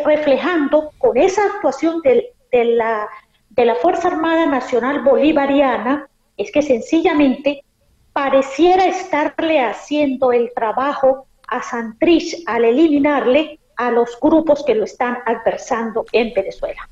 [0.04, 3.08] reflejando con esa actuación de, la,
[3.50, 7.64] de la Fuerza Armada Nacional Bolivariana es que sencillamente
[8.12, 15.18] pareciera estarle haciendo el trabajo a Santrich al eliminarle a los grupos que lo están
[15.24, 16.88] adversando en Venezuela.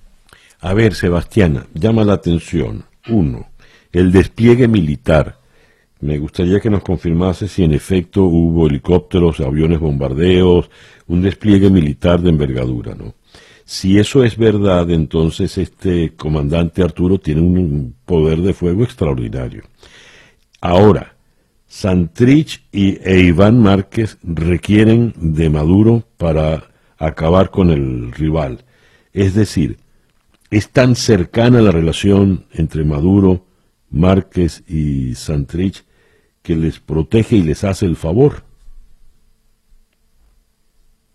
[0.61, 2.85] A ver, Sebastiana, llama la atención.
[3.09, 3.49] Uno,
[3.93, 5.39] el despliegue militar
[6.01, 10.71] me gustaría que nos confirmase si en efecto hubo helicópteros, aviones bombardeos,
[11.07, 13.15] un despliegue militar de envergadura, ¿no?
[13.65, 19.65] Si eso es verdad, entonces este comandante Arturo tiene un poder de fuego extraordinario.
[20.61, 21.17] Ahora,
[21.67, 28.65] Santrich y, e Iván Márquez requieren de Maduro para acabar con el rival.
[29.13, 29.79] Es decir,
[30.51, 33.45] es tan cercana la relación entre Maduro,
[33.91, 35.85] Márquez y Santrich
[36.43, 38.45] que les protege y les hace el favor.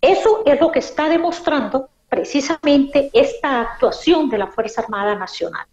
[0.01, 5.65] Eso es lo que está demostrando precisamente esta actuación de la Fuerza Armada Nacional.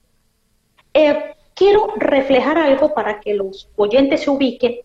[0.95, 4.77] Eh, quiero reflejar algo para que los oyentes se ubiquen.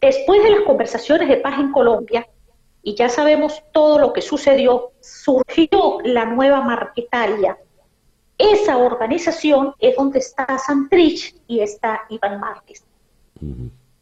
[0.00, 2.28] Después de las conversaciones de paz en Colombia,
[2.82, 7.58] y ya sabemos todo lo que sucedió, surgió la nueva Marquetalia.
[8.40, 12.82] Esa organización es donde está Santrich y está Iván Márquez.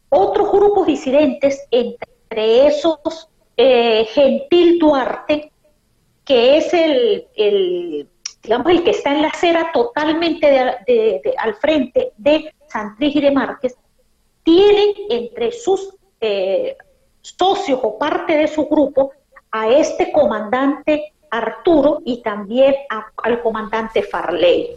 [0.07, 5.51] Otros grupos disidentes, entre esos eh, Gentil Duarte,
[6.23, 8.07] que es el,
[8.41, 10.57] digamos, el que está en la acera totalmente
[11.37, 13.75] al frente de Santrich y de Márquez,
[14.43, 16.77] tienen entre sus eh,
[17.21, 19.11] socios o parte de su grupo
[19.51, 22.75] a este comandante Arturo y también
[23.17, 24.69] al comandante Farley.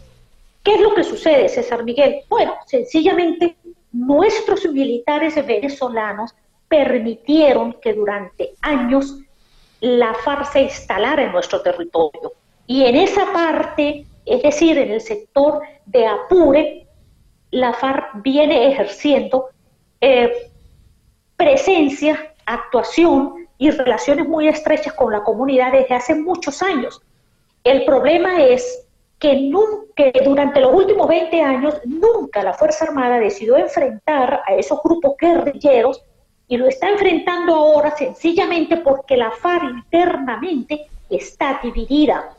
[0.62, 2.20] ¿Qué es lo que sucede, César Miguel?
[2.28, 3.56] Bueno, sencillamente
[3.92, 6.34] nuestros militares venezolanos
[6.68, 9.18] permitieron que durante años
[9.80, 12.32] la FARC se instalara en nuestro territorio.
[12.66, 16.86] Y en esa parte, es decir, en el sector de Apure,
[17.50, 19.50] la FARC viene ejerciendo
[20.00, 20.50] eh,
[21.36, 27.00] presencia, actuación y relaciones muy estrechas con la comunidad desde hace muchos años.
[27.64, 28.86] El problema es
[29.18, 34.82] que, nunca, durante los últimos 20 años nunca la Fuerza Armada decidió enfrentar a esos
[34.82, 36.02] grupos guerrilleros
[36.48, 42.34] y lo está enfrentando ahora sencillamente porque la FARC internamente está dividida.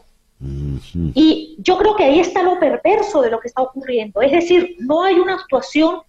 [1.15, 4.21] Y yo creo que ahí está lo perverso de lo que está ocurriendo.
[4.21, 6.01] Es decir, no hay una actuación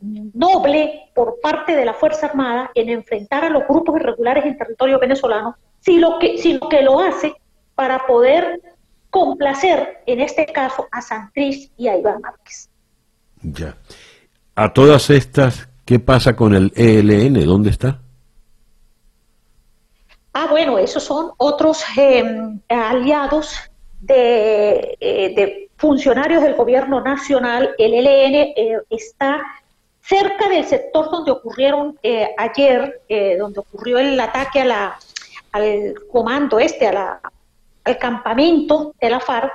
[0.00, 4.98] noble por parte de la Fuerza Armada en enfrentar a los grupos irregulares en territorio
[4.98, 7.34] venezolano, sino que, sino que lo hace
[7.74, 8.60] para poder
[9.10, 12.70] complacer, en este caso, a Santrich y a Iván Márquez.
[13.42, 13.76] Ya.
[14.54, 17.44] A todas estas, ¿qué pasa con el ELN?
[17.44, 18.00] ¿Dónde está?
[20.32, 23.56] Ah, bueno, esos son otros em, aliados
[24.00, 27.70] de, eh, de, funcionarios del gobierno nacional.
[27.78, 29.40] El ELN eh, está
[30.02, 33.02] cerca del sector donde ocurrieron eh, ayer,
[33.38, 34.98] donde ocurrió el ataque a la,
[35.52, 37.20] al comando este, a la,
[37.84, 39.52] al campamento de la FARC.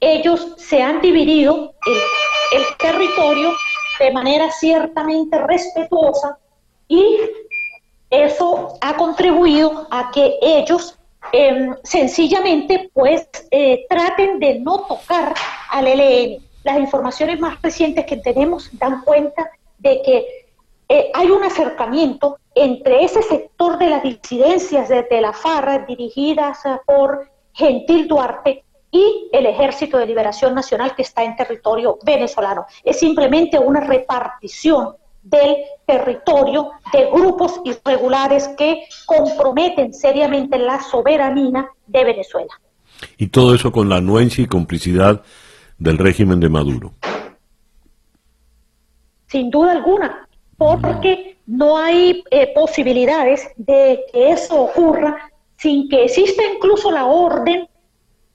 [0.00, 1.74] Ellos se han dividido
[2.52, 3.52] el, territorio
[3.98, 6.38] de manera ciertamente respetuosa
[6.86, 7.18] y
[8.10, 10.98] eso ha contribuido a que ellos
[11.32, 15.34] em, sencillamente pues eh, traten de no tocar
[15.70, 16.44] al ELN.
[16.62, 20.46] Las informaciones más recientes que tenemos dan cuenta de que
[20.88, 27.28] eh, hay un acercamiento entre ese sector de las disidencias de la FARC dirigidas por
[27.52, 32.66] Gentil Duarte y el Ejército de Liberación Nacional que está en territorio venezolano.
[32.84, 42.04] Es simplemente una repartición del territorio de grupos irregulares que comprometen seriamente la soberanía de
[42.04, 42.60] Venezuela.
[43.18, 45.22] Y todo eso con la anuencia y complicidad
[45.78, 46.94] del régimen de Maduro.
[49.28, 56.42] Sin duda alguna, porque no hay eh, posibilidades de que eso ocurra sin que exista
[56.54, 57.68] incluso la orden,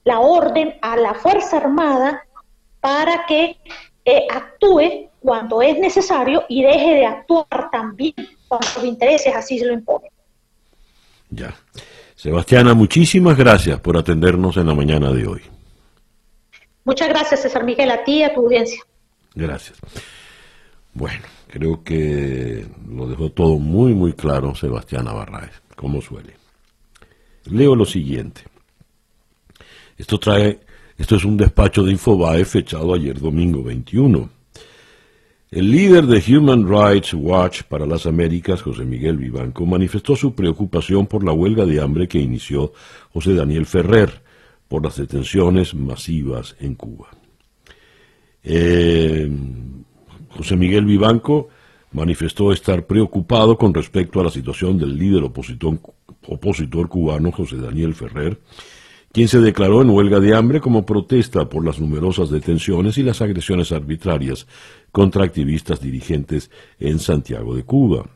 [0.04, 2.24] la orden a la Fuerza Armada
[2.80, 3.56] para que
[4.04, 8.14] eh, actúe cuando es necesario y deje de actuar también
[8.48, 10.10] cuando los intereses así se lo imponen.
[11.30, 11.54] Ya.
[12.16, 15.42] Sebastiana, muchísimas gracias por atendernos en la mañana de hoy.
[16.84, 18.82] Muchas gracias, César Miguel, a ti y a tu audiencia.
[19.34, 19.78] Gracias.
[20.94, 26.34] Bueno, creo que lo dejó todo muy, muy claro Sebastiana Barraez, como suele.
[27.46, 28.42] Leo lo siguiente.
[29.96, 30.60] Esto trae,
[30.98, 34.28] esto es un despacho de Infobae fechado ayer domingo 21.
[35.50, 41.06] El líder de Human Rights Watch para las Américas, José Miguel Vivanco, manifestó su preocupación
[41.06, 42.72] por la huelga de hambre que inició
[43.12, 44.22] José Daniel Ferrer
[44.66, 47.08] por las detenciones masivas en Cuba.
[48.42, 49.30] Eh,
[50.36, 51.48] José Miguel Vivanco
[51.92, 58.40] manifestó estar preocupado con respecto a la situación del líder opositor, cubano José Daniel Ferrer,
[59.12, 63.20] quien se declaró en huelga de hambre como protesta por las numerosas detenciones y las
[63.20, 64.46] agresiones arbitrarias
[64.90, 66.50] contra activistas dirigentes
[66.80, 68.06] en Santiago de Cuba.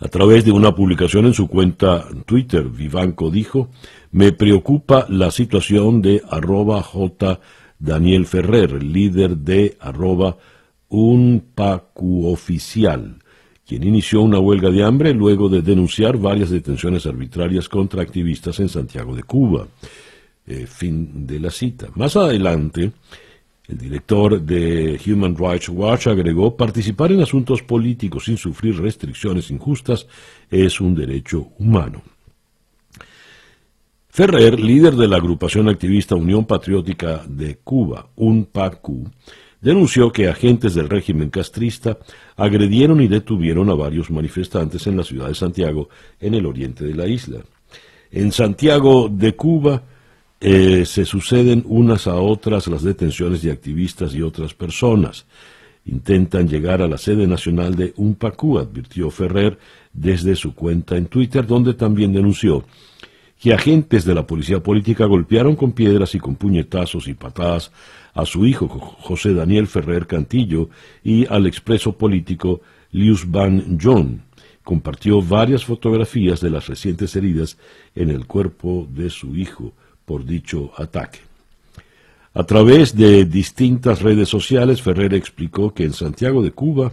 [0.00, 3.70] A través de una publicación en su cuenta Twitter, Vivanco dijo,
[4.10, 7.40] me preocupa la situación de arroba J.
[7.78, 10.36] Daniel Ferrer, líder de arroba
[10.96, 11.44] un
[12.30, 13.16] oficial,
[13.66, 18.68] quien inició una huelga de hambre luego de denunciar varias detenciones arbitrarias contra activistas en
[18.68, 19.66] Santiago de Cuba.
[20.46, 21.88] Eh, fin de la cita.
[21.94, 22.92] Más adelante,
[23.66, 30.06] el director de Human Rights Watch agregó, participar en asuntos políticos sin sufrir restricciones injustas
[30.50, 32.02] es un derecho humano.
[34.10, 39.10] Ferrer, líder de la agrupación activista Unión Patriótica de Cuba, UNPACU,
[39.64, 41.96] denunció que agentes del régimen castrista
[42.36, 45.88] agredieron y detuvieron a varios manifestantes en la ciudad de Santiago,
[46.20, 47.38] en el oriente de la isla.
[48.12, 49.82] En Santiago de Cuba
[50.38, 55.24] eh, se suceden unas a otras las detenciones de activistas y otras personas.
[55.86, 59.58] Intentan llegar a la sede nacional de UNPACU, advirtió Ferrer
[59.94, 62.64] desde su cuenta en Twitter, donde también denunció
[63.44, 67.72] que agentes de la policía política golpearon con piedras y con puñetazos y patadas
[68.14, 70.70] a su hijo José Daniel Ferrer Cantillo
[71.02, 72.62] y al expreso político
[72.92, 74.22] Lius Van John.
[74.62, 77.58] Compartió varias fotografías de las recientes heridas
[77.94, 79.74] en el cuerpo de su hijo
[80.06, 81.18] por dicho ataque.
[82.32, 86.92] A través de distintas redes sociales, Ferrer explicó que en Santiago de Cuba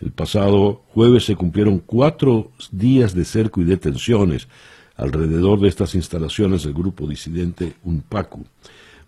[0.00, 4.46] el pasado jueves se cumplieron cuatro días de cerco y detenciones
[4.98, 8.44] alrededor de estas instalaciones del grupo disidente UNPACU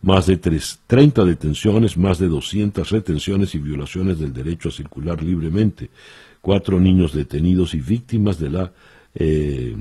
[0.03, 5.91] más de 30 detenciones, más de 200 retenciones y violaciones del derecho a circular libremente,
[6.41, 8.73] cuatro niños detenidos y víctimas de la
[9.15, 9.77] eh,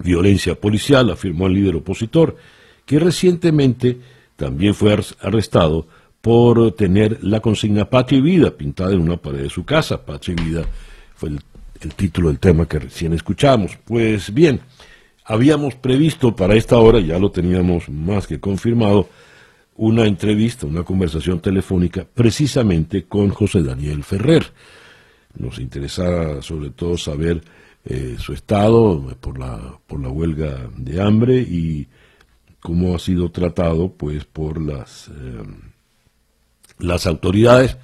[0.00, 2.36] violencia policial, afirmó el líder opositor,
[2.84, 3.98] que recientemente
[4.36, 5.86] también fue arrestado
[6.20, 10.04] por tener la consigna Patria y Vida pintada en una pared de su casa.
[10.04, 10.64] Patria y Vida
[11.14, 11.40] fue el,
[11.80, 13.78] el título del tema que recién escuchamos.
[13.84, 14.60] Pues bien,
[15.30, 19.10] Habíamos previsto para esta hora, ya lo teníamos más que confirmado,
[19.76, 24.46] una entrevista, una conversación telefónica precisamente con José Daniel Ferrer.
[25.36, 27.42] Nos interesa sobre todo saber
[27.84, 31.86] eh, su estado por la, por la huelga de hambre y
[32.58, 35.42] cómo ha sido tratado pues por las, eh,
[36.78, 37.76] las autoridades,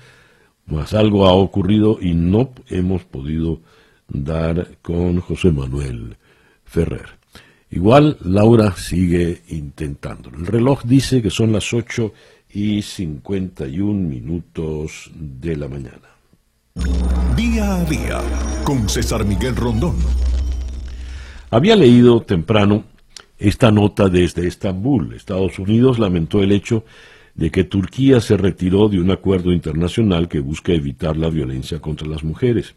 [0.64, 3.60] más algo ha ocurrido y no hemos podido
[4.08, 6.16] dar con José Manuel
[6.64, 7.22] Ferrer.
[7.70, 10.31] Igual Laura sigue intentando.
[10.31, 12.12] El reloj dice que son las 8
[12.53, 16.09] y 51 minutos de la mañana.
[17.36, 18.20] Día a día
[18.65, 19.97] con César Miguel Rondón.
[21.51, 22.85] Había leído temprano
[23.39, 25.15] esta nota desde Estambul.
[25.15, 26.85] Estados Unidos lamentó el hecho
[27.35, 32.07] de que Turquía se retiró de un acuerdo internacional que busca evitar la violencia contra
[32.07, 32.74] las mujeres.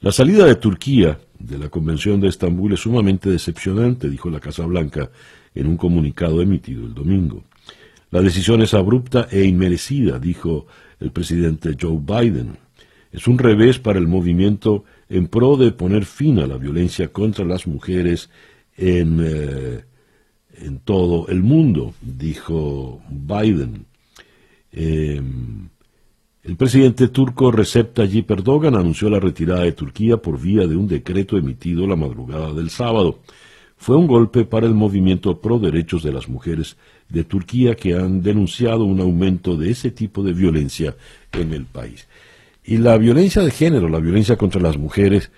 [0.00, 4.66] La salida de Turquía de la Convención de Estambul es sumamente decepcionante, dijo la Casa
[4.66, 5.10] Blanca
[5.54, 7.44] en un comunicado emitido el domingo.
[8.10, 10.66] La decisión es abrupta e inmerecida, dijo
[11.00, 12.56] el presidente Joe Biden.
[13.12, 17.44] Es un revés para el movimiento en pro de poner fin a la violencia contra
[17.44, 18.30] las mujeres
[18.76, 19.84] en, eh,
[20.60, 23.86] en todo el mundo, dijo Biden.
[24.72, 25.68] Em,
[26.48, 30.88] el presidente turco Recep Tayyip Erdogan anunció la retirada de Turquía por vía de un
[30.88, 33.18] decreto emitido la madrugada del sábado.
[33.76, 36.78] Fue un golpe para el movimiento pro derechos de las mujeres
[37.10, 40.96] de Turquía que han denunciado un aumento de ese tipo de violencia
[41.32, 42.08] en el país.
[42.64, 45.30] Y la violencia de género, la violencia contra las mujeres,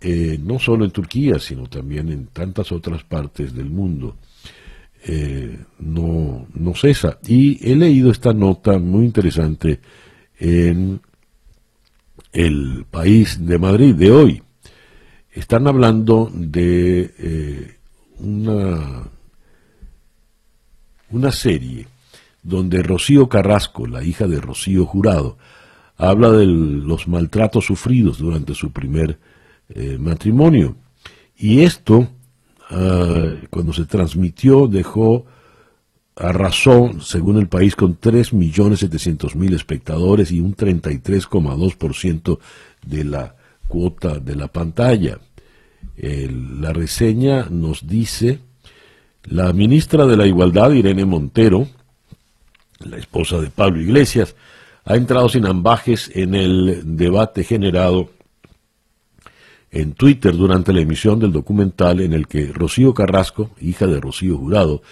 [0.00, 4.14] eh, no solo en Turquía, sino también en tantas otras partes del mundo,
[5.08, 7.18] eh, no, no cesa.
[7.26, 9.80] Y he leído esta nota muy interesante
[10.42, 11.00] en
[12.32, 14.42] el país de Madrid de hoy.
[15.30, 17.76] Están hablando de eh,
[18.18, 19.08] una,
[21.10, 21.86] una serie
[22.42, 25.38] donde Rocío Carrasco, la hija de Rocío Jurado,
[25.96, 29.20] habla de los maltratos sufridos durante su primer
[29.68, 30.74] eh, matrimonio.
[31.36, 32.08] Y esto,
[32.68, 35.24] ah, cuando se transmitió, dejó
[36.22, 42.38] arrasó, según el país, con 3.700.000 espectadores y un 33,2%
[42.86, 43.34] de la
[43.66, 45.18] cuota de la pantalla.
[45.96, 48.38] la reseña nos dice,
[49.24, 51.66] la ministra de la Igualdad, Irene Montero,
[52.80, 54.34] la esposa de Pablo Iglesias,
[54.84, 58.10] ha entrado sin ambajes en el debate generado
[59.70, 64.36] en Twitter durante la emisión del documental en el que Rocío Carrasco, hija de Rocío
[64.36, 64.82] Jurado,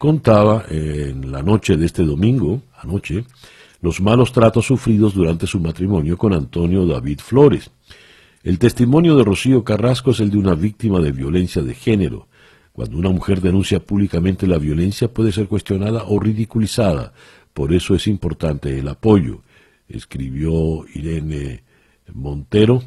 [0.00, 3.26] contaba en la noche de este domingo, anoche,
[3.82, 7.70] los malos tratos sufridos durante su matrimonio con Antonio David Flores.
[8.42, 12.28] El testimonio de Rocío Carrasco es el de una víctima de violencia de género.
[12.72, 17.12] Cuando una mujer denuncia públicamente la violencia puede ser cuestionada o ridiculizada.
[17.52, 19.42] Por eso es importante el apoyo,
[19.86, 21.62] escribió Irene
[22.14, 22.82] Montero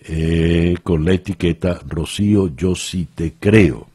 [0.00, 3.89] eh, con la etiqueta Rocío, yo sí te creo.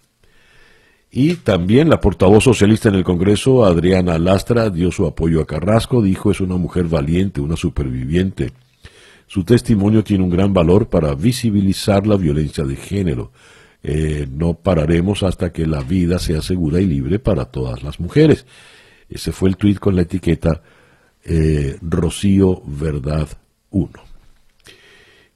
[1.17, 6.01] Y también la portavoz socialista en el Congreso, Adriana Lastra, dio su apoyo a Carrasco,
[6.01, 8.51] dijo es una mujer valiente, una superviviente.
[9.25, 13.31] Su testimonio tiene un gran valor para visibilizar la violencia de género.
[13.81, 18.45] Eh, no pararemos hasta que la vida sea segura y libre para todas las mujeres.
[19.07, 20.63] Ese fue el tuit con la etiqueta
[21.23, 23.29] eh, Rocío Verdad
[23.69, 23.89] 1.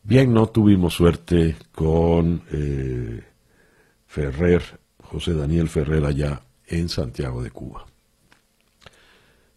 [0.03, 3.21] Bien, no tuvimos suerte con eh,
[4.07, 4.78] Ferrer
[5.11, 7.85] José Daniel Ferrer allá en Santiago de Cuba.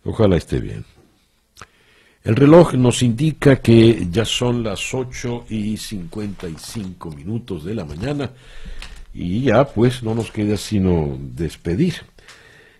[0.04, 0.84] Ojalá esté bien.
[2.24, 8.30] El reloj nos indica que ya son las 8 y 55 minutos de la mañana
[9.12, 11.94] y ya pues no nos queda sino despedir.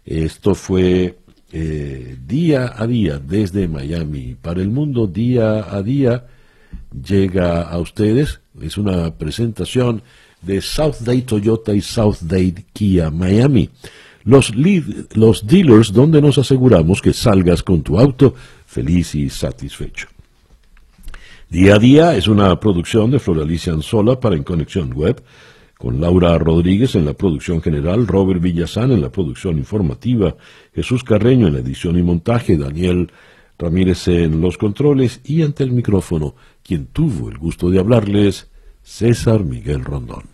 [0.05, 1.19] Esto fue
[1.53, 4.37] eh, día a día desde Miami.
[4.41, 6.27] Para el mundo, día a día
[6.91, 8.41] llega a ustedes.
[8.61, 10.03] Es una presentación
[10.43, 13.71] de South Day Toyota y South Day Kia Miami.
[14.25, 14.53] Los,
[15.15, 18.35] los dealers donde nos aseguramos que salgas con tu auto
[18.67, 20.09] feliz y satisfecho.
[21.49, 25.23] Día a día es una producción de Floralicia Anzola para En Conexión Web,
[25.77, 30.37] con Laura Rodríguez en la producción general, Robert Villazán en la producción informativa,
[30.75, 33.11] Jesús Carreño en la edición y montaje, Daniel
[33.59, 38.49] Ramírez en los controles y ante el micrófono, quien tuvo el gusto de hablarles,
[38.83, 40.25] César Miguel Rondón.